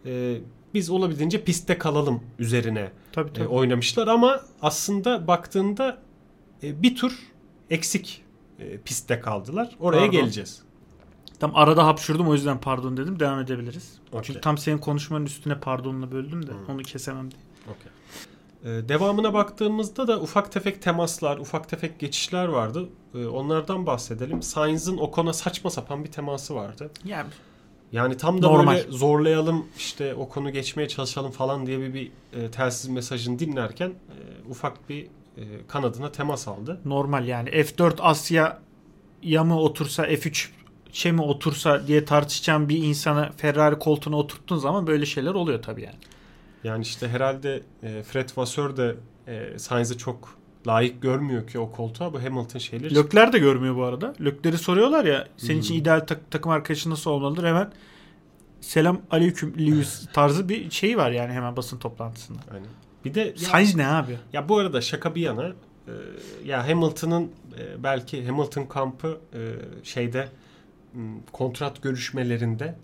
e, 0.07 0.39
biz 0.75 0.91
olabildiğince 0.91 1.45
pistte 1.45 1.79
kalalım 1.79 2.21
üzerine 2.39 2.93
Tabii 3.13 3.31
e, 3.31 3.33
tabii. 3.33 3.49
oynamışlar 3.49 4.09
ama 4.09 4.41
aslında 4.63 5.27
baktığında 5.27 5.99
e, 6.63 6.83
bir 6.83 6.97
tur 6.97 7.19
eksik 7.71 8.25
e, 8.59 8.79
pistte 8.79 9.21
kaldılar. 9.21 9.77
Oraya 9.81 9.99
Pardon. 9.99 10.13
geleceğiz. 10.13 10.63
Tam 11.41 11.57
arada 11.57 11.87
hapşurdum 11.87 12.29
o 12.29 12.33
yüzden 12.35 12.61
pardon 12.61 12.97
dedim. 12.97 13.21
Devam 13.21 13.41
edebiliriz. 13.41 13.99
Okey. 14.13 14.23
Çünkü 14.23 14.41
tam 14.41 14.59
senin 14.59 14.79
konuşmanın 14.79 15.27
üstüne 15.27 15.61
pardonla 15.61 16.13
böldüm 16.13 16.47
de 16.47 16.51
Hı. 16.53 16.73
onu 16.73 16.83
kesemem 16.83 17.31
diye. 17.31 17.41
Okey. 17.67 17.92
Ee, 18.65 18.69
devamına 18.89 19.35
baktığımızda 19.35 20.09
da 20.09 20.21
ufak 20.21 20.53
tefek 20.53 20.83
temaslar, 20.83 21.39
ufak 21.39 21.69
tefek 21.69 21.99
geçişler 21.99 22.45
vardı. 22.49 22.89
Ee, 23.15 23.27
onlardan 23.27 23.87
bahsedelim. 23.87 24.43
Sainz'ın 24.43 24.97
Ocon'a 24.99 25.33
saçma 25.33 25.71
sapan 25.71 26.05
bir 26.05 26.11
teması 26.13 26.55
vardı. 26.55 26.91
Yani 27.05 27.29
Yani 27.93 28.17
tam 28.17 28.43
da 28.43 28.47
Normal. 28.49 28.77
böyle 28.77 28.91
zorlayalım 28.91 29.67
işte 29.77 30.15
Ocon'u 30.15 30.51
geçmeye 30.51 30.89
çalışalım 30.89 31.31
falan 31.31 31.67
diye 31.67 31.81
bir, 31.81 31.95
bir 31.95 32.11
e, 32.33 32.51
telsiz 32.51 32.91
mesajını 32.91 33.39
dinlerken 33.39 33.89
e, 33.89 34.49
ufak 34.51 34.89
bir 34.89 35.05
e, 35.37 35.43
kanadına 35.69 36.13
temas 36.13 36.49
aldı. 36.49 36.81
normal 36.85 37.29
yani 37.29 37.49
F4 37.49 38.01
Asya 38.03 38.59
ya 39.23 39.45
mı 39.45 39.61
otursa 39.61 40.07
F3 40.07 40.49
şey 40.93 41.13
mi 41.13 41.23
otursa 41.23 41.87
diye 41.87 42.05
tartışacağım 42.05 42.69
bir 42.69 42.77
insana 42.83 43.31
Ferrari 43.37 43.79
koltuğuna 43.79 44.17
oturttuğun 44.17 44.57
zaman 44.57 44.87
böyle 44.87 45.07
şeyler 45.07 45.35
oluyor 45.35 45.63
tabii 45.63 45.83
yani. 45.83 45.97
Yani 46.65 46.83
işte 46.83 47.09
herhalde 47.09 47.63
e, 47.83 48.03
Fred 48.03 48.29
Vasseur 48.37 48.77
de 48.77 48.97
e, 49.27 49.59
Sainz'ı 49.59 49.99
çok 49.99 50.39
layık 50.67 51.03
görmüyor 51.03 51.47
ki 51.47 51.59
o 51.59 51.73
koltuğa. 51.73 52.13
Bu 52.13 52.23
Hamilton 52.23 52.59
şeyleri 52.59 52.95
Lökler 52.95 53.33
de 53.33 53.39
görmüyor 53.39 53.77
bu 53.77 53.85
arada. 53.85 54.15
Lökleri 54.21 54.59
soruyorlar 54.59 55.05
ya 55.05 55.29
senin 55.37 55.61
için 55.61 55.75
Hı. 55.75 55.79
ideal 55.79 56.01
tak- 56.01 56.31
takım 56.31 56.53
arkadaşın 56.53 56.91
nasıl 56.91 57.11
olmalıdır? 57.11 57.45
Hemen 57.45 57.73
selam 58.61 59.01
aleyküm 59.11 59.55
Lewis 59.59 60.07
tarzı 60.13 60.49
bir 60.49 60.71
şey 60.71 60.97
var 60.99 61.11
yani 61.11 61.33
hemen 61.33 61.57
basın 61.57 61.79
toplantısında. 61.79 62.39
Yani. 62.55 62.67
Bir 63.05 63.15
de 63.15 63.37
Sainz 63.37 63.75
ne 63.75 63.87
abi? 63.87 64.19
Ya 64.33 64.49
bu 64.49 64.59
arada 64.59 64.81
şaka 64.81 65.15
bir 65.15 65.21
yana 65.21 65.49
e, 65.49 65.93
ya 66.45 66.69
Hamilton'ın 66.69 67.31
e, 67.59 67.83
belki 67.83 68.27
Hamilton 68.27 68.65
kampı 68.65 69.21
e, 69.35 69.41
şeyde 69.85 70.29
kontrat 71.33 71.83
görüşmelerinde 71.83 72.75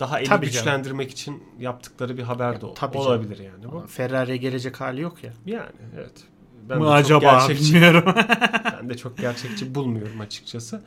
daha 0.00 0.20
eli 0.20 0.28
Tabii 0.28 0.46
canım. 0.46 0.58
güçlendirmek 0.58 1.10
için 1.10 1.42
yaptıkları 1.60 2.16
bir 2.18 2.22
haber 2.22 2.60
de 2.60 2.66
tabii 2.74 2.98
olabilir 2.98 3.38
yani 3.38 3.72
bu. 3.72 3.86
Ferrari'ye 3.86 4.36
gelecek 4.36 4.80
hali 4.80 5.00
yok 5.00 5.24
ya. 5.24 5.32
Yani 5.46 5.70
evet. 5.96 6.24
mı 6.68 6.74
de 6.74 6.78
çok 6.78 6.92
acaba 6.92 7.20
gerçekçi- 7.20 7.74
bilmiyorum. 7.74 8.04
ben 8.80 8.90
de 8.90 8.96
çok 8.96 9.18
gerçekçi 9.18 9.74
bulmuyorum 9.74 10.20
açıkçası. 10.20 10.82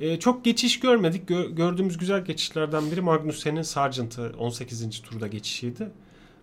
E, 0.00 0.18
çok 0.18 0.44
geçiş 0.44 0.80
görmedik. 0.80 1.30
Gö- 1.30 1.54
gördüğümüz 1.54 1.98
güzel 1.98 2.24
geçişlerden 2.24 2.90
biri 2.90 3.00
Magnussen'in 3.00 3.62
Sargent'ı 3.62 4.32
18. 4.38 5.02
turda 5.02 5.26
geçişiydi. 5.26 5.90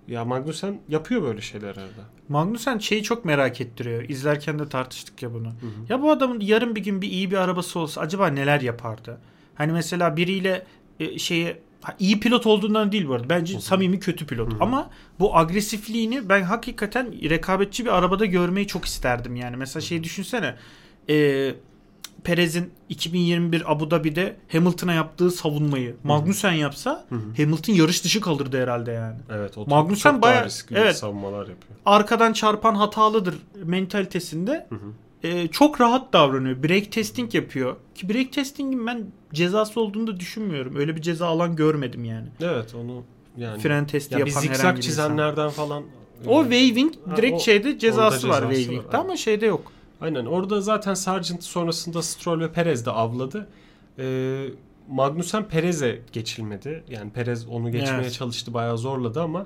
Ya 0.08 0.26
Magnussen 0.26 0.80
yapıyor 0.90 1.22
böyle 1.22 1.42
şeyler 1.42 1.68
herhalde. 1.70 2.02
Magnussen 2.30 2.78
şeyi 2.78 3.04
çok 3.04 3.26
merak 3.26 3.62
ettiriyor. 3.62 4.10
İzlerken 4.10 4.60
de 4.60 4.70
tartıştık 4.70 5.24
ya 5.24 5.34
bunu. 5.34 5.54
Ya 5.90 6.02
bu 6.02 6.12
adamın 6.12 6.40
yarın 6.40 6.76
bir 6.76 6.84
gün 6.84 7.02
bir 7.02 7.08
iyi 7.08 7.32
bir 7.32 7.38
arabası 7.38 7.80
olsa 7.80 8.02
acaba 8.02 8.28
neler 8.28 8.62
yapardı? 8.62 9.18
Hani 9.56 9.72
mesela 9.72 10.18
biriyle 10.18 10.66
e, 11.00 11.20
şeye 11.20 11.54
ha, 11.54 11.58
iyi 12.00 12.20
pilot 12.20 12.48
olduğundan 12.48 12.92
değil 12.92 13.08
bu 13.08 13.14
arada. 13.14 13.30
Bence 13.30 13.54
Hı 13.54 13.58
hı. 13.58 13.62
samimi 13.62 14.00
kötü 14.00 14.26
pilot. 14.28 14.54
Hı 14.54 14.56
hı. 14.58 14.64
Ama 14.64 14.90
bu 15.20 15.38
agresifliğini 15.38 16.30
ben 16.30 16.42
hakikaten 16.44 17.30
rekabetçi 17.30 17.86
bir 17.86 17.98
arabada 17.98 18.26
görmeyi 18.26 18.68
çok 18.68 18.86
isterdim 18.86 19.36
yani. 19.36 19.58
Mesela 19.58 19.82
şey 19.82 20.04
düşünsene. 20.04 20.56
E, 21.10 21.56
Perez'in 22.24 22.72
2021 22.90 23.72
Abu 23.72 23.92
Dhabi'de 23.92 24.36
Hamilton'a 24.52 24.94
yaptığı 24.94 25.32
savunmayı 25.32 25.96
Magnussen 26.04 26.52
yapsa 26.52 27.06
Hı 27.10 27.16
hı. 27.16 27.22
Hamilton 27.44 27.74
yarış 27.74 28.04
dışı 28.04 28.22
kalırdı 28.22 28.62
herhalde 28.62 28.92
yani. 28.92 29.16
Evet 29.32 29.58
o 29.58 29.66
Magnussen 29.66 30.12
çok 30.14 30.24
daha 30.24 30.32
bayağı- 30.32 30.46
riskli 30.46 30.76
evet. 30.78 30.98
savunmalar 30.98 31.40
yapıyor. 31.40 31.80
Arkadan 31.86 32.34
çarpan 32.34 32.76
hatalıdır 32.76 33.36
mentalitesinde 33.64 34.66
Hı 34.70 34.76
hı. 34.76 34.92
E, 35.30 35.48
çok 35.48 35.82
rahat 35.82 36.14
davranıyor. 36.14 36.64
Break 36.64 36.92
testing 36.92 37.36
yapıyor. 37.36 37.76
Ki 37.96 38.10
break 38.10 38.34
testingin 38.34 38.88
ben 38.88 39.06
cezası 39.34 39.80
olduğunu 39.82 40.08
da 40.08 40.20
düşünmüyorum. 40.20 40.76
Öyle 40.76 40.96
bir 40.96 41.02
ceza 41.02 41.28
alan 41.28 41.56
görmedim 41.56 42.06
yani. 42.06 42.28
Evet 42.42 42.76
onu 42.76 43.04
yani 43.38 43.62
Fren 43.62 43.88
testi 43.88 44.14
ya 44.14 44.20
yapan 44.20 44.32
herhangi 44.42 44.54
bir 44.54 44.66
insan. 44.66 44.82
çizenlerden 44.82 45.50
falan 45.50 45.84
O 46.28 46.42
waving 46.44 46.94
Ha, 47.10 47.18
direkt 47.18 47.36
o- 47.36 47.40
şeyde 47.40 47.80
cezası 47.80 48.00
var 48.08 48.12
cezası 48.12 48.30
var, 48.48 48.54
waving'de 48.56 48.98
ama 48.98 49.18
şeyde 49.18 49.46
yok. 49.46 49.72
Aynen 50.02 50.26
orada 50.26 50.62
zaten 50.62 50.94
Sargent 50.94 51.44
sonrasında 51.44 52.02
Stroll 52.02 52.40
ve 52.40 52.52
Perez 52.52 52.86
de 52.86 52.92
avladı. 52.92 53.48
Ee, 54.00 54.46
Magnussen 54.90 55.44
Perez'e 55.44 56.02
geçilmedi. 56.14 56.84
Yani 56.90 57.12
Perez 57.12 57.48
onu 57.48 57.72
geçmeye 57.72 58.02
Evet. 58.02 58.14
çalıştı 58.14 58.54
bayağı 58.54 58.78
zorladı 58.78 59.22
ama 59.22 59.46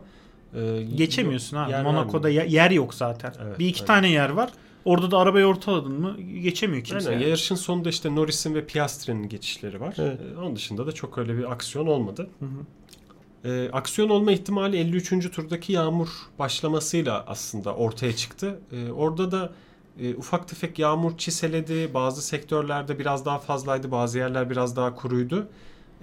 e, 0.55 0.81
Geçemiyorsun 0.95 1.57
yer 1.69 1.83
Monaco'da 1.83 2.27
vermiyor. 2.27 2.45
yer 2.45 2.71
yok 2.71 2.93
zaten. 2.93 3.33
Evet, 3.45 3.59
bir 3.59 3.67
iki 3.67 3.79
aynen. 3.79 3.87
tane 3.87 4.09
yer 4.09 4.29
var. 4.29 4.49
Orada 4.85 5.11
da 5.11 5.17
arabayı 5.17 5.45
ortaladın 5.45 6.01
mı 6.01 6.21
geçemiyor 6.21 6.83
kimse. 6.83 7.09
Aynen, 7.09 7.19
yani. 7.19 7.29
yarışın 7.29 7.55
sonunda 7.55 7.89
işte 7.89 8.15
Norris'in 8.15 8.55
ve 8.55 8.65
Piastri'nin 8.65 9.29
geçişleri 9.29 9.81
var. 9.81 9.95
Evet. 9.97 10.19
Ee, 10.21 10.37
onun 10.39 10.55
dışında 10.55 10.87
da 10.87 10.91
çok 10.91 11.17
öyle 11.17 11.37
bir 11.37 11.51
aksiyon 11.51 11.87
olmadı. 11.87 12.29
Hı 12.39 12.45
hı. 12.45 12.49
Ee, 13.45 13.69
aksiyon 13.71 14.09
olma 14.09 14.31
ihtimali 14.31 14.77
53. 14.77 15.31
turdaki 15.31 15.73
yağmur 15.73 16.09
başlamasıyla 16.39 17.23
aslında 17.27 17.75
ortaya 17.75 18.15
çıktı. 18.15 18.59
Ee, 18.71 18.91
orada 18.91 19.31
da 19.31 19.51
e, 19.99 20.15
ufak 20.15 20.47
tefek 20.47 20.79
yağmur 20.79 21.17
çiseledi. 21.17 21.93
Bazı 21.93 22.21
sektörlerde 22.21 22.99
biraz 22.99 23.25
daha 23.25 23.39
fazlaydı. 23.39 23.91
Bazı 23.91 24.17
yerler 24.17 24.49
biraz 24.49 24.75
daha 24.75 24.95
kuruydu. 24.95 25.47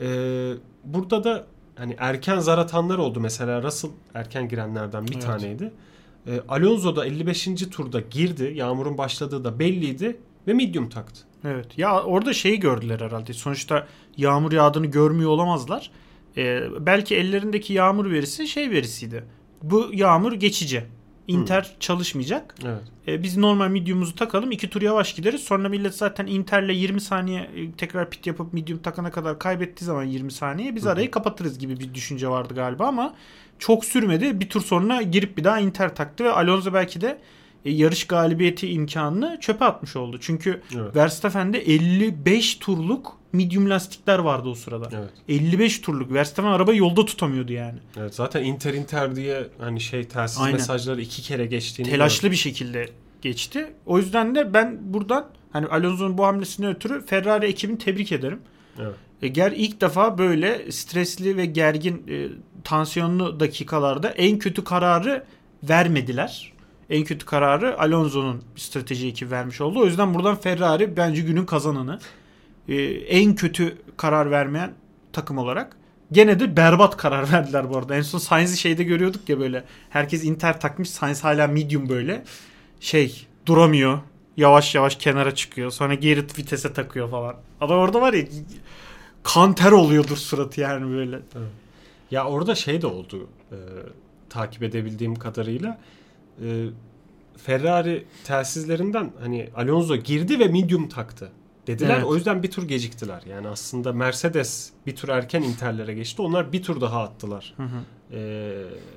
Ee, 0.00 0.52
burada 0.85 1.25
da 1.25 1.47
hani 1.76 1.97
erken 1.99 2.38
zar 2.38 2.58
atanlar 2.58 2.99
oldu. 2.99 3.20
Mesela 3.20 3.62
Russell 3.62 3.90
erken 4.14 4.49
girenlerden 4.49 5.06
bir 5.06 5.12
Evet. 5.12 5.26
taneydi. 5.26 5.73
Ee, 6.28 6.40
Alonso 6.49 6.97
da 6.97 7.06
55. 7.06 7.44
turda 7.70 8.00
girdi. 8.00 8.52
Yağmurun 8.56 8.99
başladığı 8.99 9.44
da 9.44 9.58
belliydi 9.58 10.16
ve 10.47 10.52
medium 10.52 10.88
taktı. 10.88 11.20
Evet. 11.44 11.78
Ya 11.78 12.02
orada 12.02 12.32
şeyi 12.32 12.61
gördüler 12.61 13.00
herhalde. 13.00 13.32
Sonuçta 13.32 13.87
yağmur 14.16 14.52
yağdığını 14.52 14.87
görmüyor 14.87 15.30
olamazlar. 15.30 15.90
Ee, 16.37 16.62
belki 16.80 17.16
ellerindeki 17.16 17.73
yağmur 17.73 18.11
verisi 18.11 18.49
şey 18.49 18.70
verisiydi. 18.70 19.25
Bu 19.62 19.90
yağmur 19.92 20.32
geçici. 20.32 20.85
Inter 21.28 21.76
çalışmayacak. 21.80 22.54
Evet. 22.64 22.82
Ee, 23.08 23.23
biz 23.23 23.37
normal 23.37 23.68
medium'umuzu 23.68 24.14
takalım. 24.14 24.50
iki 24.52 24.70
tur 24.70 24.82
yavaş 24.82 25.14
gideriz. 25.14 25.40
Sonra 25.40 25.68
millet 25.68 25.94
zaten 25.94 26.26
Inter'le 26.26 26.70
20 26.75 27.00
saniye 27.00 27.40
e, 27.40 27.73
tekrar 27.73 28.11
pit 28.11 28.26
yapıp 28.26 28.52
medium 28.52 28.78
takana 28.78 29.11
kadar 29.11 29.38
kaybettiği 29.38 29.87
zaman 29.87 30.04
20 30.04 30.32
saniye 30.32 30.75
biz 30.75 30.82
Hı 30.82 30.88
hı. 30.88 30.92
arayı 30.92 31.11
kapatırız 31.11 31.58
gibi 31.58 31.80
bir 31.80 31.94
düşünce 31.94 32.28
vardı 32.28 32.54
galiba 32.54 32.87
ama 32.87 33.14
çok 33.58 33.85
sürmedi. 33.85 34.40
Bir 34.40 34.49
tur 34.49 34.61
sonra 34.61 35.02
girip 35.02 35.38
bir 35.38 35.44
daha 35.44 35.61
Inter 35.61 35.94
taktı 35.94 36.25
ve 36.25 36.32
Alonso 36.32 36.73
belki 36.73 37.00
de 37.00 37.18
e, 37.64 37.70
yarış 37.70 38.06
galibiyeti 38.06 38.68
imkanını 38.70 39.38
çöpe 39.40 39.64
atmış 39.64 39.96
oldu. 39.96 40.18
Çünkü 40.20 40.62
Evet. 40.76 40.96
Verstappen'de 40.96 41.58
55 41.58 42.54
turluk 42.54 43.18
medium 43.32 43.70
lastikler 43.70 44.18
vardı 44.18 44.48
o 44.48 44.54
sırada. 44.54 44.88
Evet. 44.92 45.10
55 45.28 45.78
turluk. 45.80 46.12
Verstappen 46.12 46.50
arabayı 46.50 46.78
yolda 46.78 47.04
tutamıyordu 47.04 47.52
yani. 47.52 47.78
Evet 47.96 48.14
zaten 48.14 48.44
Inter 48.44 48.74
Inter 48.74 49.16
diye 49.16 49.48
hani 49.58 49.80
şey 49.80 50.04
telsiz 50.04 50.40
Aynen. 50.40 50.52
mesajları 50.52 51.00
iki 51.00 51.22
kere 51.22 51.46
geçtiğini 51.46 51.90
Telaşlı 51.90 52.30
bir 52.30 52.36
şekilde 52.36 52.88
geçti. 53.22 53.72
O 53.86 53.98
yüzden 53.98 54.34
de 54.34 54.54
ben 54.54 54.78
buradan 54.80 55.26
hani 55.52 55.66
Alonso'nun 55.66 56.18
bu 56.18 56.24
hamlesine 56.26 56.68
ötürü 56.68 57.06
Ferrari 57.06 57.46
ekibini 57.46 57.78
tebrik 57.78 58.12
ederim. 58.12 58.40
Evet. 58.78 58.94
E, 59.22 59.28
Ger 59.28 59.52
ilk 59.56 59.80
defa 59.80 60.18
böyle 60.18 60.72
stresli 60.72 61.36
ve 61.36 61.46
gergin 61.46 62.04
e, 62.08 62.28
tansiyonlu 62.64 63.40
dakikalarda 63.40 64.10
en 64.10 64.38
kötü 64.38 64.64
kararı 64.64 65.24
vermediler. 65.62 66.52
En 66.90 67.04
kötü 67.04 67.26
kararı 67.26 67.80
Alonso'nun 67.80 68.42
strateji 68.57 69.09
ekibi 69.09 69.30
vermiş 69.30 69.61
oldu. 69.61 69.80
O 69.80 69.85
yüzden 69.85 70.14
buradan 70.14 70.37
Ferrari 70.37 70.97
bence 70.97 71.23
günün 71.23 71.47
kazananı. 71.47 71.99
E, 72.68 72.83
en 72.92 73.35
kötü 73.35 73.78
karar 73.97 74.30
vermeyen 74.30 74.73
takım 75.12 75.38
olarak. 75.38 75.76
Gene 76.12 76.40
de 76.40 76.57
berbat 76.57 76.97
karar 76.97 77.33
verdiler 77.33 77.71
bu 77.71 77.76
arada. 77.76 77.97
En 77.97 78.02
son 78.02 78.18
Sainz'i 78.18 78.57
şeyde 78.57 78.83
görüyorduk 78.83 79.28
ya 79.28 79.40
böyle. 79.40 79.64
Herkes 79.90 80.25
Inter 80.25 80.61
takmış. 80.61 80.90
Sainz 80.90 81.25
hala 81.25 81.47
medium 81.47 81.88
böyle. 81.88 82.25
Şey 82.80 83.26
duramıyor. 83.47 83.99
Yavaş 84.37 84.75
yavaş 84.75 84.97
kenara 84.97 85.35
çıkıyor. 85.35 85.71
Sonra 85.71 85.95
geri 85.95 86.21
vitese 86.21 86.73
takıyor 86.73 87.11
falan. 87.11 87.37
Adam 87.61 87.78
orada 87.78 88.00
var 88.00 88.12
ya 88.12 88.25
kan 89.23 89.54
ter 89.54 89.73
oluyordur 89.73 90.16
suratı 90.16 90.61
yani 90.61 90.97
böyle. 90.97 91.21
Ya 92.11 92.25
orada 92.26 92.54
şey 92.54 92.83
de 92.83 92.87
oldu 92.87 93.28
e, 93.52 93.57
takip 94.30 94.62
edebildiğim 94.62 95.14
kadarıyla 95.14 95.78
e, 96.42 96.66
Ferrari 97.37 98.04
telsizlerinden 98.25 99.12
hani 99.21 99.49
Alonso 99.57 99.97
girdi 99.97 100.38
ve 100.38 100.49
medium 100.49 100.88
taktı 100.88 101.30
dediler. 101.66 101.95
Evet. 101.95 102.04
O 102.04 102.14
yüzden 102.14 102.42
bir 102.42 102.50
tur 102.50 102.68
geciktiler. 102.68 103.23
Yani 103.30 103.49
aslında 103.49 103.92
Mercedes 103.92 104.71
bir 104.87 104.97
tur 104.97 105.09
erken 105.09 105.42
Inter'lere 105.42 105.95
geçti. 105.95 106.23
Onlar 106.23 106.52
bir 106.52 106.62
tur 106.62 106.80
daha 106.80 107.02
attılar 107.02 107.54
Hı 107.57 107.62
hı. 107.62 108.16
e, 108.16 108.52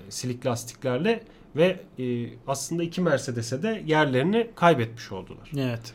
silik 0.10 0.45
lastiklerle 0.45 1.24
ve 1.55 1.79
e, 2.00 2.29
aslında 2.48 2.83
iki 2.83 3.01
Mercedes'e 3.01 3.63
de 3.63 3.83
yerlerini 3.88 4.48
kaybetmiş 4.55 5.12
oldular. 5.12 5.51
Evet. 5.57 5.93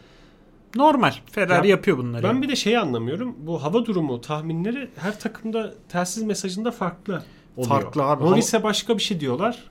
Normal. 0.76 1.12
Ferrari 1.33 1.69
Ya, 1.69 1.71
yapıyor 1.71 1.99
bunları. 1.99 2.23
Ben 2.23 2.43
bir 2.43 2.49
de 2.49 2.57
şeyi 2.57 2.79
anlamıyorum. 2.79 3.37
Bu 3.38 3.62
hava 3.62 3.87
durumu 3.87 4.21
tahminleri 4.21 4.91
her 4.97 5.21
takımda 5.21 5.75
telsiz 5.88 6.23
mesajında 6.23 6.71
farklı 6.71 7.23
oluyor. 7.57 7.69
Farklı 7.69 8.03
abi. 8.03 8.25
Norris'e 8.25 8.62
başka 8.62 8.99
bir 8.99 9.03
şey 9.03 9.21
diyorlar. 9.21 9.71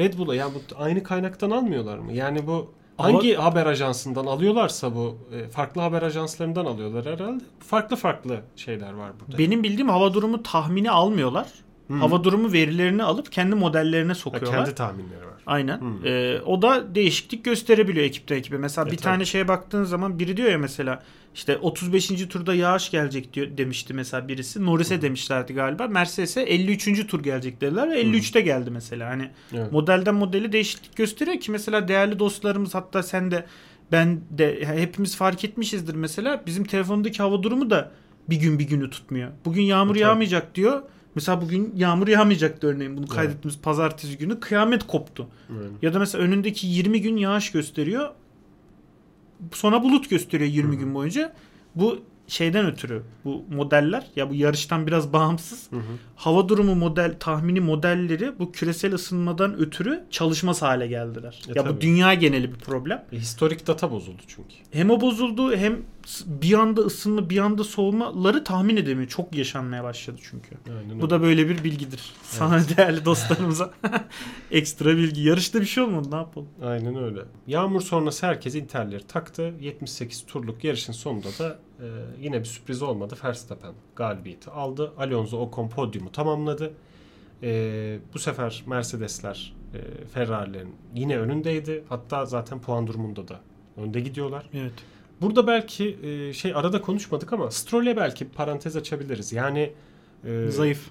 Red 0.00 0.18
Bull'a 0.18 0.34
ya 0.34 0.48
bu 0.54 0.76
aynı 0.78 1.02
kaynaktan 1.02 1.50
almıyorlar 1.50 1.98
mı? 1.98 2.12
Yani 2.12 2.46
bu 2.46 2.70
hangi 2.96 3.34
haber 3.34 3.66
ajansından 3.66 4.26
alıyorlarsa 4.26 4.94
bu 4.94 5.16
e, 5.32 5.48
farklı 5.48 5.80
haber 5.80 6.02
ajanslarından 6.02 6.64
alıyorlar 6.66 7.06
herhalde. 7.06 7.44
Farklı 7.58 7.96
farklı 7.96 8.40
şeyler 8.56 8.92
var 8.92 9.10
burada. 9.20 9.38
Benim 9.38 9.62
bildiğim 9.62 9.88
hava 9.88 10.14
durumu 10.14 10.42
tahmini 10.42 10.90
almıyorlar. 10.90 11.46
Hı. 11.88 11.94
Hava 11.94 12.24
durumu 12.24 12.52
verilerini 12.52 13.02
alıp 13.02 13.32
kendi 13.32 13.54
modellerine 13.56 14.08
Ha, 14.08 14.14
sokuyorlar. 14.14 14.52
kendi 14.64 14.74
tahminleri 14.74 15.26
var. 15.26 15.34
Aynen. 15.46 15.80
Hmm. 15.80 16.06
Ee, 16.06 16.40
o 16.46 16.62
da 16.62 16.94
değişiklik 16.94 17.44
gösterebiliyor 17.44 18.06
ekipten 18.06 18.36
ekibe. 18.36 18.56
Mesela 18.56 18.88
E, 18.88 18.90
bir 18.90 18.96
tabii. 18.96 19.04
tane 19.04 19.24
şeye 19.24 19.48
baktığın 19.48 19.84
zaman 19.84 20.18
biri 20.18 20.36
diyor 20.36 20.50
ya 20.50 20.58
mesela 20.58 21.02
işte 21.34 21.58
35. 21.58 22.08
turda 22.28 22.54
yağış 22.54 22.90
gelecek 22.90 23.32
diyor 23.34 23.56
demişti 23.56 23.94
mesela 23.94 24.28
birisi. 24.28 24.64
Norris'e 24.66 25.02
demişlerdi 25.02 25.54
galiba. 25.54 25.88
Mercedes'e 25.88 26.42
53. 26.42 27.06
tur 27.06 27.22
gelecek 27.22 27.60
dediler 27.60 27.90
ve 27.90 28.02
53'te 28.02 28.40
geldi 28.40 28.70
mesela. 28.70 29.10
Hani 29.10 29.30
Evet. 29.54 29.72
modelden 29.72 30.14
modeli 30.14 30.52
değişiklik 30.52 30.96
gösteriyor 30.96 31.40
ki 31.40 31.50
mesela 31.50 31.88
değerli 31.88 32.18
dostlarımız 32.18 32.74
hatta 32.74 33.02
sen 33.02 33.30
de 33.30 33.44
ben 33.92 34.20
de 34.30 34.60
hepimiz 34.64 35.16
fark 35.16 35.44
etmişizdir 35.44 35.94
mesela 35.94 36.42
bizim 36.46 36.64
telefondaki 36.64 37.18
hava 37.18 37.42
durumu 37.42 37.70
da 37.70 37.90
bir 38.30 38.36
gün 38.36 38.58
bir 38.58 38.64
günü 38.68 38.90
tutmuyor. 38.90 39.30
Bugün 39.44 39.62
yağmur 39.62 39.90
Tabii. 39.94 40.02
yağmayacak 40.02 40.54
diyor. 40.54 40.82
Mesela 41.14 41.40
bugün 41.42 41.72
yağmur 41.76 42.08
yağmayacaktı 42.08 42.66
örneğin 42.66 42.96
bunu 42.96 43.04
Evet. 43.04 43.14
kaydettiğimiz 43.16 43.60
pazartesi 43.60 44.18
günü 44.18 44.40
kıyamet 44.40 44.86
koptu. 44.86 45.28
Yani. 45.48 45.60
Ya 45.82 45.94
da 45.94 45.98
mesela 45.98 46.24
önündeki 46.24 46.66
20 46.66 47.00
gün 47.00 47.16
yağış 47.16 47.52
gösteriyor. 47.52 48.10
Sonra 49.52 49.82
bulut 49.82 50.10
gösteriyor 50.10 50.50
20 50.50 50.68
Hı 50.68 50.76
hı. 50.76 50.80
gün 50.80 50.94
boyunca. 50.94 51.32
Bu 51.74 51.98
şeyden 52.28 52.66
ötürü 52.66 53.02
bu 53.24 53.44
modeller 53.50 54.06
ya 54.16 54.30
bu 54.30 54.34
yarıştan 54.34 54.86
biraz 54.86 55.12
bağımsız 55.12 55.70
Hı 55.70 55.76
hı. 55.76 55.82
hava 56.16 56.48
durumu 56.48 56.74
model 56.74 57.16
tahmini 57.20 57.60
modelleri 57.60 58.38
bu 58.38 58.52
küresel 58.52 58.94
ısınmadan 58.94 59.58
ötürü 59.58 60.04
çalışmaz 60.10 60.62
hale 60.62 60.86
geldiler. 60.86 61.42
E, 61.48 61.52
ya 61.58 61.64
bu 61.64 61.68
tabii. 61.68 61.80
dünya 61.80 62.14
geneli 62.14 62.52
bir 62.54 62.58
problem. 62.58 63.04
E, 63.12 63.16
historik 63.16 63.66
data 63.66 63.90
bozuldu 63.90 64.22
çünkü. 64.26 64.54
Hem 64.70 64.90
o 64.90 65.00
bozuldu 65.00 65.56
hem 65.56 65.76
bir 66.26 66.52
anda 66.54 66.80
ısınma 66.80 67.30
bir 67.30 67.38
anda 67.38 67.64
soğumaları 67.64 68.44
tahmin 68.44 68.76
edemiyor. 68.76 69.08
Çok 69.08 69.34
yaşanmaya 69.34 69.84
başladı 69.84 70.16
çünkü. 70.22 70.50
Aynen 70.78 71.00
Bu 71.00 71.10
da 71.10 71.22
böyle 71.22 71.48
bir 71.48 71.64
bilgidir. 71.64 72.12
Sana 72.22 72.62
değerli 72.76 73.04
dostlarımıza 73.04 73.70
ekstra 74.50 74.96
bilgi. 74.96 75.20
Yarışta 75.20 75.60
bir 75.60 75.66
şey 75.66 75.84
olmadı 75.84 76.08
ne 76.10 76.16
yapalım? 76.16 76.48
Aynen 76.64 76.96
öyle. 76.96 77.20
Yağmur 77.46 77.80
sonrası 77.80 78.26
herkes 78.26 78.54
interleri 78.54 79.06
taktı. 79.06 79.54
78 79.60 80.26
turluk 80.26 80.64
yarışın 80.64 80.92
sonunda 80.92 81.28
da 81.38 81.58
e, 81.80 81.84
yine 82.20 82.40
bir 82.40 82.44
sürpriz 82.44 82.82
olmadı. 82.82 83.16
Verstappen 83.24 83.72
galibiyeti 83.96 84.50
aldı. 84.50 84.92
Alonso 84.98 85.38
Ocon 85.38 85.68
podyumu 85.68 86.12
tamamladı. 86.12 86.72
E, 87.42 87.98
bu 88.14 88.18
sefer 88.18 88.62
Mercedesler 88.66 89.54
e, 89.74 90.06
Ferrari'lerin 90.06 90.74
yine 90.94 91.18
önündeydi. 91.18 91.84
Hatta 91.88 92.26
zaten 92.26 92.60
puan 92.60 92.86
durumunda 92.86 93.28
da 93.28 93.40
önde 93.76 94.00
gidiyorlar. 94.00 94.48
Evet. 94.54 94.72
Burada 95.20 95.46
belki 95.46 95.98
e, 96.02 96.32
şey 96.32 96.54
arada 96.54 96.82
konuşmadık 96.82 97.32
ama 97.32 97.50
Stroll'e 97.50 97.96
belki 97.96 98.28
parantez 98.28 98.76
açabiliriz. 98.76 99.32
Yani 99.32 99.72
e, 100.24 100.48
Zayıf. 100.48 100.90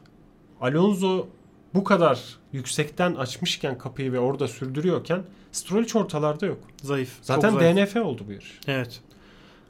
Alonso 0.61 1.27
bu 1.73 1.83
kadar 1.83 2.37
yüksekten 2.53 3.15
açmışken 3.15 3.77
kapıyı 3.77 4.13
ve 4.13 4.19
orada 4.19 4.47
sürdürüyorken 4.47 5.23
Stroll 5.51 5.83
hiç 5.83 5.95
ortalarda 5.95 6.45
yok. 6.45 6.59
Zayıf. 6.81 7.17
Zaten 7.21 7.49
zayıf. 7.49 7.77
DNF 7.77 7.95
oldu 7.95 8.23
bu 8.27 8.31
yarış. 8.31 8.59
Evet. 8.67 9.01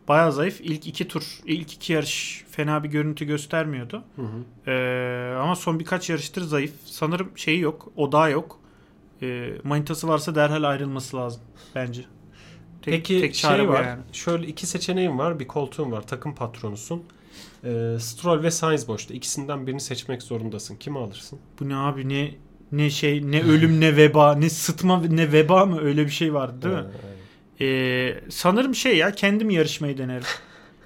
Bayağı 0.07 0.31
zayıf. 0.33 0.61
İlk 0.61 0.87
iki 0.87 1.07
tur, 1.07 1.39
ilk 1.45 1.73
iki 1.73 1.93
yarış 1.93 2.43
fena 2.51 2.83
bir 2.83 2.89
görüntü 2.89 3.25
göstermiyordu. 3.25 4.03
Hı 4.15 4.21
hı. 4.21 4.71
Ee, 4.71 5.35
ama 5.35 5.55
son 5.55 5.79
birkaç 5.79 6.09
yarıştır 6.09 6.41
zayıf. 6.41 6.71
Sanırım 6.85 7.29
şeyi 7.35 7.59
yok, 7.59 7.91
odağı 7.95 8.31
yok. 8.31 8.59
Ee, 9.21 9.49
manitası 9.63 10.07
varsa 10.07 10.35
derhal 10.35 10.63
ayrılması 10.63 11.17
lazım 11.17 11.41
bence. 11.75 12.01
Tek, 12.81 12.93
Peki 12.93 13.21
tek 13.21 13.35
şey 13.35 13.69
var. 13.69 13.83
yani. 13.83 14.01
Şöyle 14.13 14.47
iki 14.47 14.67
seçeneğin 14.67 15.17
var. 15.17 15.39
Bir 15.39 15.47
koltuğun 15.47 15.91
var. 15.91 16.07
Takım 16.07 16.35
patronusun. 16.35 17.03
Ee, 17.63 17.95
Stroll 17.99 18.43
ve 18.43 18.51
Sainz 18.51 18.87
boşta. 18.87 19.13
İkisinden 19.13 19.67
birini 19.67 19.81
seçmek 19.81 20.23
zorundasın. 20.23 20.75
Kimi 20.75 20.99
alırsın? 20.99 21.39
Bu 21.59 21.69
ne 21.69 21.75
abi 21.75 22.09
ne 22.09 22.31
ne 22.71 22.89
şey 22.89 23.31
ne 23.31 23.43
ölüm 23.43 23.81
ne 23.81 23.97
veba 23.97 24.35
ne 24.35 24.49
sıtma 24.49 25.01
ne 25.01 25.31
veba 25.31 25.65
mı 25.65 25.81
öyle 25.81 26.05
bir 26.05 26.11
şey 26.11 26.33
vardı 26.33 26.61
değil 26.61 26.73
mi? 26.75 26.79
Aynen. 26.79 27.12
Ee, 27.67 28.19
sanırım 28.29 28.75
şey 28.75 28.97
ya 28.97 29.11
kendim 29.11 29.49
yarışmayı 29.49 29.97
denerim. 29.97 30.23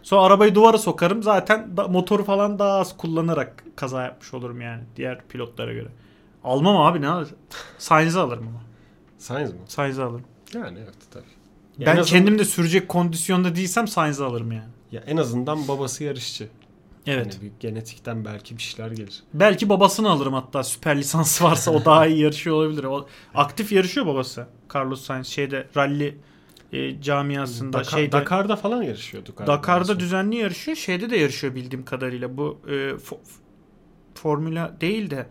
Sonra 0.03 0.21
arabayı 0.21 0.55
duvara 0.55 0.77
sokarım 0.77 1.23
zaten 1.23 1.77
da- 1.77 1.87
motoru 1.87 2.23
falan 2.23 2.59
daha 2.59 2.71
az 2.79 2.97
kullanarak 2.97 3.63
kaza 3.75 4.03
yapmış 4.03 4.33
olurum 4.33 4.61
yani 4.61 4.83
diğer 4.95 5.21
pilotlara 5.29 5.73
göre. 5.73 5.87
Almam 6.43 6.77
abi 6.77 7.01
ne 7.01 7.07
alır? 7.07 7.29
Sainz'i 7.77 8.19
alırım 8.19 8.47
ama. 8.47 8.61
Sainz 9.17 9.51
mi? 9.53 9.59
Sainz'i 9.67 10.03
alırım. 10.03 10.25
Yani 10.53 10.77
evet 10.83 10.95
tabii. 11.11 11.23
Ya 11.77 11.87
ben 11.87 11.95
en 11.95 11.99
azından- 11.99 12.05
kendim 12.19 12.39
de 12.39 12.45
sürecek 12.45 12.89
kondisyonda 12.89 13.55
değilsem 13.55 13.87
Sainz'i 13.87 14.23
alırım 14.23 14.51
yani. 14.51 14.69
Ya 14.91 15.03
en 15.07 15.17
azından 15.17 15.67
babası 15.67 16.03
yarışçı. 16.03 16.47
Evet. 17.07 17.33
Hani 17.33 17.43
bir 17.43 17.51
genetikten 17.59 18.25
belki 18.25 18.57
bir 18.57 18.61
şeyler 18.61 18.91
gelir. 18.91 19.23
Belki 19.33 19.69
babasını 19.69 20.09
alırım 20.09 20.33
hatta 20.33 20.63
süper 20.63 20.97
lisansı 20.97 21.43
varsa 21.43 21.71
o 21.71 21.85
daha 21.85 22.05
iyi 22.07 22.19
yarışıyor 22.19 22.55
olabilir. 22.55 22.83
O 22.83 23.07
aktif 23.35 23.71
yarışıyor 23.71 24.05
babası. 24.05 24.47
Carlos 24.75 25.01
Sainz 25.05 25.27
şeyde 25.27 25.67
rally 25.77 26.17
e, 26.73 27.01
camiasında 27.01 27.77
Dakar- 27.77 27.91
şeyde 27.97 28.11
Dakar'da 28.11 28.55
falan 28.55 28.83
yarışıyordu 28.83 29.31
galiba. 29.37 29.53
Dakar'da 29.53 29.99
düzenli 29.99 30.35
yarışıyor. 30.35 30.77
Şeyde 30.77 31.09
de 31.09 31.17
yarışıyor 31.17 31.55
bildiğim 31.55 31.85
kadarıyla. 31.85 32.37
Bu 32.37 32.57
e, 32.67 32.71
fo- 32.71 33.17
formüla 34.15 34.77
değil 34.81 35.09
de 35.09 35.27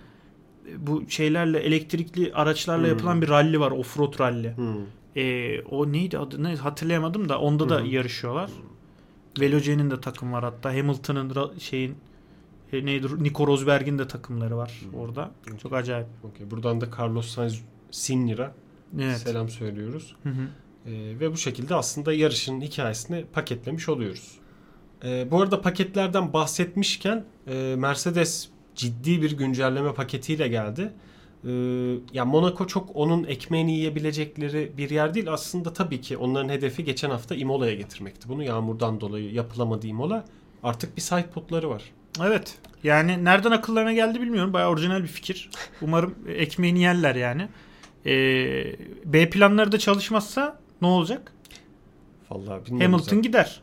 e, 0.68 0.86
bu 0.86 1.04
şeylerle 1.10 1.58
elektrikli 1.58 2.32
araçlarla 2.34 2.82
Hmm. 2.82 2.90
yapılan 2.90 3.22
bir 3.22 3.28
rally 3.28 3.60
var. 3.60 3.70
Offroad 3.70 4.20
rally. 4.20 4.48
Hı. 4.48 4.74
E, 5.20 5.62
o 5.62 5.92
neydi 5.92 6.18
adı? 6.18 6.42
Ne 6.42 6.56
hatırlayamadım 6.56 7.28
da 7.28 7.40
onda 7.40 7.68
da 7.68 7.80
hı. 7.80 7.86
yarışıyorlar. 7.86 8.50
Veloce'nin 9.40 9.90
de 9.90 10.00
takım 10.00 10.32
var 10.32 10.44
hatta. 10.44 10.70
Hamilton'ın 10.74 11.58
şeyin 11.58 11.94
e, 12.72 12.86
neydi? 12.86 13.06
Nico 13.24 13.46
Rosberg'in 13.46 13.98
de 13.98 14.08
takımları 14.08 14.56
var 14.56 14.80
Hı. 14.92 14.96
orada. 14.96 15.30
Çok 15.62 15.72
acayip. 15.72 16.06
Okey. 16.24 16.50
Buradan 16.50 16.80
da 16.80 16.86
Carlos 16.98 17.26
Sainz 17.28 17.62
Senior'a 17.90 18.52
Evet. 19.00 19.18
selam 19.18 19.48
söylüyoruz. 19.48 20.16
Hı 20.22 20.28
hı. 20.28 20.48
Ee, 20.86 21.20
ve 21.20 21.32
bu 21.32 21.36
şekilde 21.36 21.74
aslında 21.74 22.12
yarışın 22.12 22.60
hikayesini 22.60 23.24
paketlemiş 23.32 23.88
oluyoruz. 23.88 24.32
Ee, 25.04 25.30
bu 25.30 25.42
arada 25.42 25.60
paketlerden 25.60 26.32
bahsetmişken 26.32 27.24
e, 27.46 27.74
Mercedes 27.78 28.48
ciddi 28.74 29.22
bir 29.22 29.36
güncelleme 29.36 29.94
paketiyle 29.94 30.48
geldi. 30.48 30.92
Ee, 31.44 31.50
ya 32.12 32.24
Monaco 32.24 32.66
çok 32.66 32.96
onun 32.96 33.24
ekmeğini 33.24 33.72
yiyebilecekleri 33.72 34.72
bir 34.76 34.90
yer 34.90 35.14
değil. 35.14 35.32
Aslında 35.32 35.72
tabii 35.72 36.00
ki 36.00 36.16
onların 36.16 36.48
hedefi 36.48 36.84
geçen 36.84 37.10
hafta 37.10 37.34
Imola'ya 37.34 37.74
getirmekti. 37.74 38.28
Bunu 38.28 38.42
yağmurdan 38.42 39.00
dolayı 39.00 39.32
yapılamadı 39.32 39.86
Imola. 39.86 40.24
Artık 40.62 40.96
bir 40.96 41.02
sidepodları 41.02 41.70
var. 41.70 41.82
Evet. 42.24 42.58
Yani 42.84 43.24
nereden 43.24 43.50
akıllarına 43.50 43.92
geldi 43.92 44.20
bilmiyorum. 44.20 44.52
Bayağı 44.52 44.70
orijinal 44.70 45.02
bir 45.02 45.08
fikir. 45.08 45.50
Umarım 45.82 46.14
ekmeğini 46.28 46.80
yerler 46.80 47.14
yani. 47.14 47.48
Ee, 48.06 48.76
B 49.04 49.30
planları 49.30 49.72
da 49.72 49.78
çalışmazsa 49.78 50.58
ne 50.82 50.88
olacak? 50.88 51.32
Vallahi 52.30 52.66
bilmiyorum. 52.66 52.92
Hamilton 52.92 53.22
gider. 53.22 53.60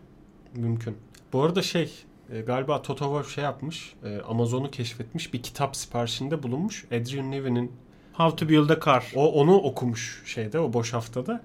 Mümkün. 0.56 0.98
Bu 1.34 1.42
arada 1.44 1.62
şey 1.62 1.92
e, 2.32 2.42
galiba 2.42 2.82
Toto 2.82 3.06
Wolff 3.06 3.36
şey 3.36 3.44
yapmış. 3.44 3.94
e, 4.06 4.18
Amazon'u 4.22 4.72
keşfetmiş. 4.72 5.34
Bir 5.34 5.44
kitap 5.44 5.76
siparişinde 5.76 6.44
bulunmuş. 6.44 6.86
Adrian 6.86 7.32
Nevin'in 7.32 7.72
How 8.14 8.36
to 8.46 8.50
build 8.50 8.70
a 8.70 8.80
car. 8.86 9.12
o 9.16 9.32
onu 9.32 9.56
okumuş 9.56 10.22
şeyde 10.26 10.60
o 10.60 10.74
boş 10.74 10.94
haftada. 10.94 11.42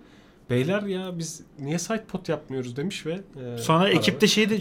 Beyler 0.50 0.82
ya 0.82 1.18
biz 1.18 1.42
niye 1.58 1.78
sidepod 1.78 2.28
yapmıyoruz 2.28 2.76
demiş 2.76 3.06
ve 3.06 3.12
e, 3.12 3.58
Sonra 3.58 3.84
araba- 3.84 3.88
ekipte 3.98 4.26
şey 4.26 4.50
de 4.50 4.58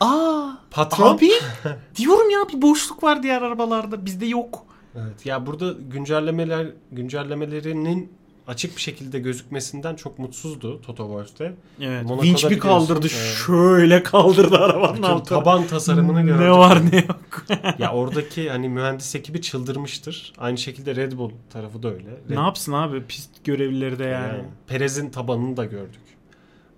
Aa 0.00 0.50
patron 0.70 1.14
abi 1.16 1.30
diyorum 1.96 2.30
ya 2.30 2.38
bir 2.52 2.62
boşluk 2.62 3.02
var 3.02 3.22
diğer 3.22 3.42
arabalarda 3.42 4.06
bizde 4.06 4.26
yok. 4.26 4.66
Evet 4.96 5.26
ya 5.26 5.46
burada 5.46 5.72
güncellemeler 5.72 6.66
güncellemelerinin 6.92 8.12
açık 8.46 8.76
bir 8.76 8.80
şekilde 8.80 9.18
gözükmesinden 9.18 9.94
çok 9.96 10.18
mutsuzdu 10.18 10.80
Toto 10.80 11.04
Wolff 11.06 11.38
de. 11.38 11.54
Evet. 11.80 12.02
Monaco'da 12.04 12.22
Vinç 12.22 12.50
bir 12.50 12.58
kaldırdı. 12.58 13.00
evet. 13.00 13.36
Şöyle 13.46 14.02
kaldırdı 14.02 14.58
arabanın 14.58 15.02
altına. 15.02 15.22
taban 15.38 15.66
tasarımını 15.66 16.22
gördük. 16.22 16.40
Ne 16.40 16.50
var 16.50 16.82
ne 16.92 16.96
yok. 16.96 17.44
ya 17.78 17.92
oradaki 17.92 18.50
hani 18.50 18.68
mühendis 18.68 19.14
ekibi 19.14 19.40
çıldırmıştır. 19.42 20.32
Aynı 20.38 20.58
şekilde 20.58 20.96
Red 20.96 21.12
Bull 21.12 21.30
tarafı 21.50 21.82
da 21.82 21.88
öyle. 21.94 22.10
Red 22.10 22.36
ne 22.36 22.40
yapsın 22.40 22.72
abi 22.72 23.02
pist 23.06 23.44
görevlileri 23.44 23.98
de 23.98 24.04
yani. 24.04 24.28
Yani 24.28 24.44
Perez'in 24.66 25.10
tabanını 25.10 25.56
da 25.56 25.64
gördük. 25.64 26.00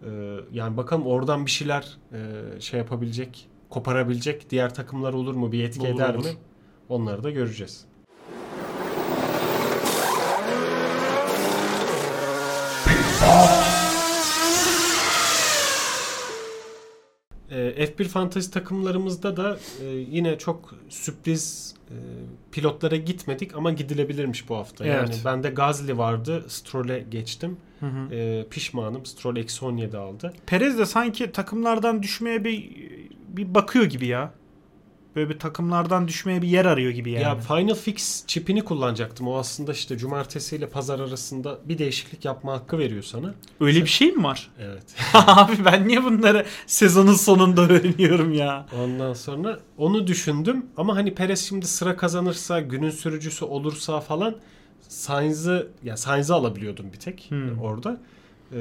Ee, 0.03 0.09
yani 0.53 0.77
bakalım 0.77 1.07
oradan 1.07 1.47
bir 1.47 1.51
şeyler 1.51 1.97
e, 2.13 2.61
şey 2.61 2.79
yapabilecek, 2.79 3.47
koparabilecek 3.71 4.51
diğer 4.51 4.75
takımlar 4.75 5.13
olur 5.13 5.35
mu, 5.35 5.53
bir 5.53 5.65
etki 5.65 5.81
Olur, 5.81 5.89
eder 5.95 6.15
olur. 6.15 6.25
mi? 6.25 6.31
Onları 6.89 7.25
da 7.25 7.31
göreceğiz. 7.31 7.85
F1 17.59 18.05
Fantasy 18.05 18.51
takımlarımızda 18.51 19.37
da 19.37 19.59
e, 19.83 19.87
yine 19.87 20.39
çok 20.39 20.75
sürpriz 20.89 21.75
e, 21.91 21.97
pilotlara 22.53 22.97
gitmedik 22.97 23.55
ama 23.55 23.73
gidilebilirmiş 23.73 24.49
bu 24.49 24.57
hafta. 24.57 24.87
Yani 24.87 25.09
Evet. 25.09 25.23
bende 25.25 25.51
Gazli 25.51 25.99
vardı, 25.99 26.45
Stroll'e 26.49 27.05
geçtim. 27.11 27.57
Hı 27.81 27.87
hı. 27.87 28.15
E, 28.15 28.47
pişmanım. 28.51 29.07
Stroll 29.07 29.37
eksi 29.37 29.65
17 29.65 29.97
aldı. 29.97 30.33
Perez 30.47 30.79
de 30.79 30.87
sanki 30.87 31.33
takımlardan 31.33 32.03
düşmeye 32.03 32.45
bir 32.45 32.71
bir 33.29 33.55
bakıyor 33.55 33.85
gibi 33.85 34.07
ya. 34.07 34.33
Böyle 35.17 35.29
bir 35.31 35.39
takımlardan 35.39 36.09
düşmeye 36.09 36.43
bir 36.43 36.49
yer 36.49 36.65
arıyor 36.65 36.91
gibi 36.91 37.11
yani. 37.11 37.23
Ya 37.23 37.37
Final 37.37 37.75
Fix 37.75 38.27
çipini 38.27 38.65
kullanacaktım. 38.65 39.29
O 39.29 39.37
aslında 39.39 39.73
işte 39.73 39.99
cumartesi 39.99 40.57
ile 40.57 40.69
pazar 40.69 41.01
arasında 41.01 41.59
bir 41.65 41.79
değişiklik 41.79 42.25
yapma 42.25 42.53
hakkı 42.53 42.79
veriyor 42.79 43.03
sana. 43.03 43.35
Öyle 43.61 43.81
bir 43.83 43.87
şey 43.87 44.13
mi 44.13 44.25
var? 44.25 44.51
Evet. 44.61 44.83
Abi 45.15 45.53
ben 45.65 45.89
niye 45.89 46.05
bunları 46.05 46.47
sezonun 46.67 47.15
sonunda 47.15 47.63
öğreniyorum 47.69 48.33
ya? 48.33 48.67
Ondan 48.85 49.13
sonra 49.15 49.59
onu 49.79 50.07
düşündüm 50.07 50.67
ama 50.77 50.97
hani 50.97 51.15
Perez 51.15 51.49
şimdi 51.49 51.67
sıra 51.67 51.97
kazanırsa, 51.97 52.61
günün 52.61 52.91
sürücüsü 52.91 53.45
olursa 53.45 54.01
falan 54.01 54.37
Sainz'ı 54.89 55.69
ya 55.83 55.97
Sainz'ı 55.97 56.35
alabiliyordum 56.35 56.87
bir 56.93 56.99
tek 57.01 57.27
Hmm. 57.29 57.59
orada. 57.61 58.01
Ee, 58.53 58.57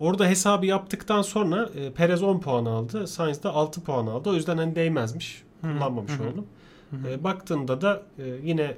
orada 0.00 0.26
hesabı 0.26 0.66
yaptıktan 0.66 1.22
sonra 1.22 1.68
e, 1.76 1.92
Perez 1.92 2.22
10 2.22 2.40
puan 2.40 2.64
aldı, 2.64 3.06
Sainz 3.06 3.42
de 3.42 3.48
6 3.48 3.84
puan 3.84 4.06
aldı. 4.06 4.30
O 4.30 4.34
yüzden 4.34 4.58
hani 4.58 4.74
değmezmiş. 4.74 5.42
Kullanmamış 5.60 6.12
hı 6.12 6.24
hı. 6.24 6.28
oldum. 6.28 6.46
E, 7.08 7.24
baktığında 7.24 7.80
da 7.80 8.02
e, 8.18 8.22
yine 8.42 8.74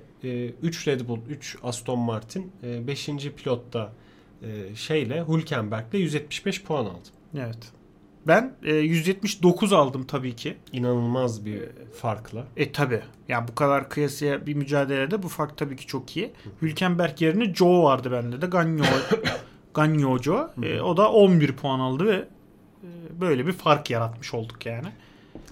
3 0.62 0.88
Red 0.88 1.08
Bull, 1.08 1.18
3 1.28 1.56
Aston 1.62 1.98
Martin, 1.98 2.52
5. 2.62 3.06
pilotta 3.36 3.92
e, 4.42 4.74
şeyle 4.74 5.24
Hülkenberg'le 5.28 5.94
175 5.94 6.62
puan 6.64 6.84
aldım. 6.84 7.12
Evet. 7.34 7.72
Ben 8.26 8.54
e, 8.62 8.74
179 8.74 9.72
aldım 9.72 10.04
tabii 10.04 10.36
ki. 10.36 10.56
İnanılmaz 10.72 11.44
bir 11.44 11.62
farkla. 12.00 12.44
E 12.56 12.72
tabi. 12.72 13.02
Yani 13.28 13.48
bu 13.48 13.54
kadar 13.54 13.88
kıyasıya 13.90 14.46
bir 14.46 14.54
mücadelede 14.54 15.22
bu 15.22 15.28
fark 15.28 15.56
tabii 15.56 15.76
ki 15.76 15.86
çok 15.86 16.16
iyi. 16.16 16.32
Hülkenberg 16.62 17.22
yerine 17.22 17.54
Joe 17.54 17.82
vardı 17.82 18.12
bende 18.12 18.42
de. 18.42 18.46
Ganyo, 18.46 18.84
Ganyo 19.76 20.18
Joe. 20.18 20.50
E, 20.62 20.80
o 20.80 20.96
da 20.96 21.12
11 21.12 21.52
puan 21.52 21.80
aldı 21.80 22.06
ve 22.06 22.14
e, 22.14 23.20
böyle 23.20 23.46
bir 23.46 23.52
fark 23.52 23.90
yaratmış 23.90 24.34
olduk 24.34 24.66
yani. 24.66 24.88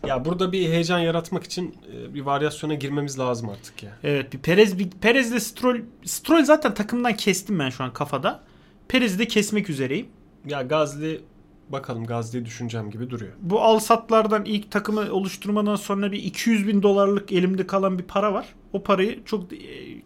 Ya 0.06 0.24
burada 0.24 0.52
bir 0.52 0.68
heyecan 0.68 0.98
yaratmak 0.98 1.44
için 1.44 1.74
e, 1.92 2.14
bir 2.14 2.20
varyasyona 2.20 2.74
girmemiz 2.74 3.18
lazım 3.18 3.48
artık 3.48 3.82
ya. 3.82 3.90
Evet 4.02 4.32
bir 4.32 4.38
Perez 4.38 4.78
bir 4.78 4.90
Perez'le 4.90 5.42
Stroll 5.42 5.80
Stroll 6.04 6.44
zaten 6.44 6.74
takımdan 6.74 7.16
kestim 7.16 7.58
ben 7.58 7.70
şu 7.70 7.84
an 7.84 7.92
kafada. 7.92 8.40
Perez'i 8.88 9.18
de 9.18 9.28
kesmek 9.28 9.70
üzereyim. 9.70 10.06
Ya 10.46 10.62
Gazli 10.62 11.20
bakalım 11.68 12.06
Gazze'yi 12.06 12.44
düşüneceğim 12.44 12.90
gibi 12.90 13.10
duruyor. 13.10 13.32
Bu 13.40 13.60
al 13.60 13.78
satlardan 13.78 14.44
ilk 14.44 14.70
takımı 14.70 15.12
oluşturmadan 15.12 15.76
sonra 15.76 16.12
bir 16.12 16.22
200 16.22 16.68
bin 16.68 16.82
dolarlık 16.82 17.32
elimde 17.32 17.66
kalan 17.66 17.98
bir 17.98 18.04
para 18.04 18.34
var. 18.34 18.46
O 18.72 18.82
parayı 18.82 19.24
çok 19.24 19.52
e, 19.52 19.56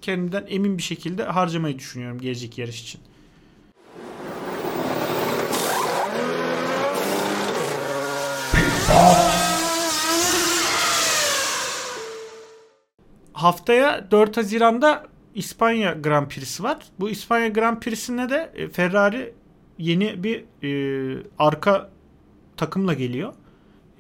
kendimden 0.01 0.45
emin 0.49 0.79
bir 0.79 0.83
şekilde 0.83 1.25
harcamayı 1.25 1.79
düşünüyorum 1.79 2.19
gelecek 2.19 2.59
yarış 2.59 2.83
için. 2.83 3.01
Haftaya 13.39 14.11
4 14.11 14.37
Haziran'da 14.37 15.07
İspanya 15.35 15.93
Grand 15.93 16.29
Prix'si 16.29 16.63
var. 16.63 16.79
Bu 17.01 17.11
İspanya 17.11 17.49
Grand 17.49 17.81
Prix'sinde 17.81 18.31
de 18.31 18.53
e, 18.55 18.69
Ferrari 18.69 19.35
yeni 19.79 20.25
bir 20.25 20.45
e, 20.63 21.23
arka 21.39 21.91
takımla 22.57 22.95
geliyor. 22.95 23.33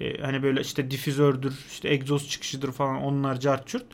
E, 0.00 0.22
hani 0.22 0.42
böyle 0.42 0.60
işte 0.60 0.90
difüzördür, 0.90 1.66
işte 1.68 1.88
egzoz 1.88 2.28
çıkışıdır 2.28 2.72
falan 2.72 3.02
onlar 3.02 3.40
carçurt. 3.40 3.86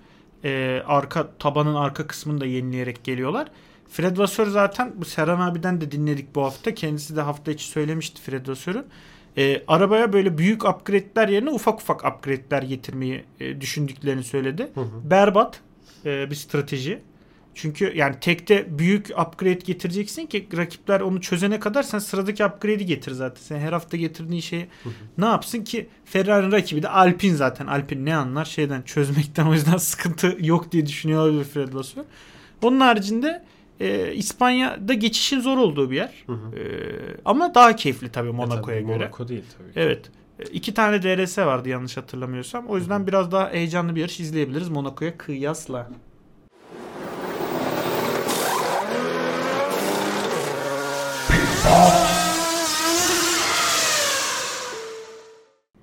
E, 0.44 0.82
arka 0.86 1.30
tabanın 1.38 1.74
arka 1.74 2.06
kısmını 2.06 2.40
da 2.40 2.46
yenileyerek 2.46 3.04
geliyorlar. 3.04 3.48
Fred 3.88 4.18
Vasseur 4.18 4.46
zaten 4.46 4.92
bu 4.96 5.04
Serhan 5.04 5.40
abiden 5.40 5.80
de 5.80 5.90
dinledik 5.90 6.34
bu 6.34 6.42
hafta. 6.42 6.74
Kendisi 6.74 7.16
de 7.16 7.20
hafta 7.20 7.50
içi 7.50 7.64
söylemişti 7.64 8.22
Fred 8.22 8.48
Vasseur'u. 8.48 8.84
E, 9.38 9.62
arabaya 9.68 10.12
böyle 10.12 10.38
büyük 10.38 10.64
upgrade'ler 10.64 11.28
yerine 11.28 11.50
ufak 11.50 11.80
ufak 11.80 12.04
upgrade'ler 12.04 12.62
getirmeyi 12.62 13.24
e, 13.40 13.60
düşündüklerini 13.60 14.24
söyledi. 14.24 14.70
Hı 14.74 14.80
hı. 14.80 15.10
Berbat 15.10 15.60
e, 16.04 16.30
bir 16.30 16.34
strateji. 16.34 17.00
Çünkü 17.54 17.92
yani 17.96 18.16
tekte 18.20 18.78
büyük 18.78 19.10
upgrade 19.10 19.52
getireceksin 19.52 20.26
ki 20.26 20.48
rakipler 20.56 21.00
onu 21.00 21.20
çözene 21.20 21.60
kadar 21.60 21.82
sen 21.82 21.98
sıradaki 21.98 22.44
upgrade'i 22.44 22.86
getir 22.86 23.12
zaten. 23.12 23.42
Sen 23.42 23.58
her 23.58 23.72
hafta 23.72 23.96
getirdiğin 23.96 24.40
şeyi 24.40 24.66
ne 25.18 25.24
yapsın 25.24 25.64
ki 25.64 25.88
Ferrari'nin 26.04 26.52
rakibi 26.52 26.82
de 26.82 26.88
Alpine 26.88 27.34
zaten. 27.34 27.66
Alpine 27.66 28.04
ne 28.04 28.16
anlar 28.16 28.44
şeyden 28.44 28.82
çözmekten 28.82 29.46
o 29.46 29.52
yüzden 29.52 29.76
sıkıntı 29.76 30.36
yok 30.40 30.72
diye 30.72 30.86
düşünüyor 30.86 31.22
olabilir 31.22 31.44
Fred 31.44 31.74
Vasseur. 31.74 32.04
Onun 32.62 32.80
haricinde 32.80 33.44
e, 33.80 34.12
İspanya'da 34.14 34.94
geçişin 34.94 35.40
zor 35.40 35.58
olduğu 35.58 35.90
bir 35.90 35.96
yer. 35.96 36.24
Hı 36.26 36.32
hı. 36.32 36.58
E, 36.58 36.62
ama 37.24 37.54
daha 37.54 37.76
keyifli 37.76 38.12
tabii 38.12 38.28
E 38.28 38.32
Monaco'ya 38.32 38.78
tabii, 38.78 38.86
göre. 38.86 38.98
Monaco 38.98 39.28
değil 39.28 39.44
tabii. 39.58 39.72
ki. 39.72 39.80
Evet. 39.80 40.10
E, 40.38 40.42
iki 40.44 40.74
tane 40.74 41.02
DRS 41.02 41.38
vardı 41.38 41.68
yanlış 41.68 41.96
hatırlamıyorsam. 41.96 42.66
O 42.66 42.76
yüzden 42.76 43.06
biraz 43.06 43.32
daha 43.32 43.50
heyecanlı 43.50 43.94
bir 43.94 44.00
yarış 44.00 44.20
izleyebiliriz 44.20 44.68
Monaco'ya 44.68 45.18
kıyasla. 45.18 45.88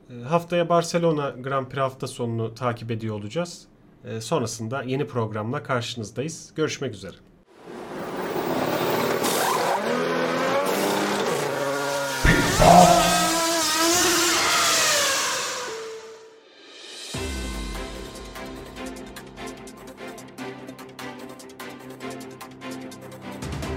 E, 0.09 0.23
Haftaya 0.23 0.69
Barcelona 0.69 1.29
Grand 1.29 1.67
Prix 1.67 1.79
hafta 1.81 2.07
sonunu 2.07 2.55
takip 2.55 2.91
ediyor 2.91 3.15
olacağız. 3.15 3.65
E, 4.05 4.21
Sonrasında 4.21 4.83
yeni 4.83 5.07
programla 5.07 5.63
karşınızdayız. 5.63 6.51
Görüşmek 6.55 6.93
üzere. 6.93 7.15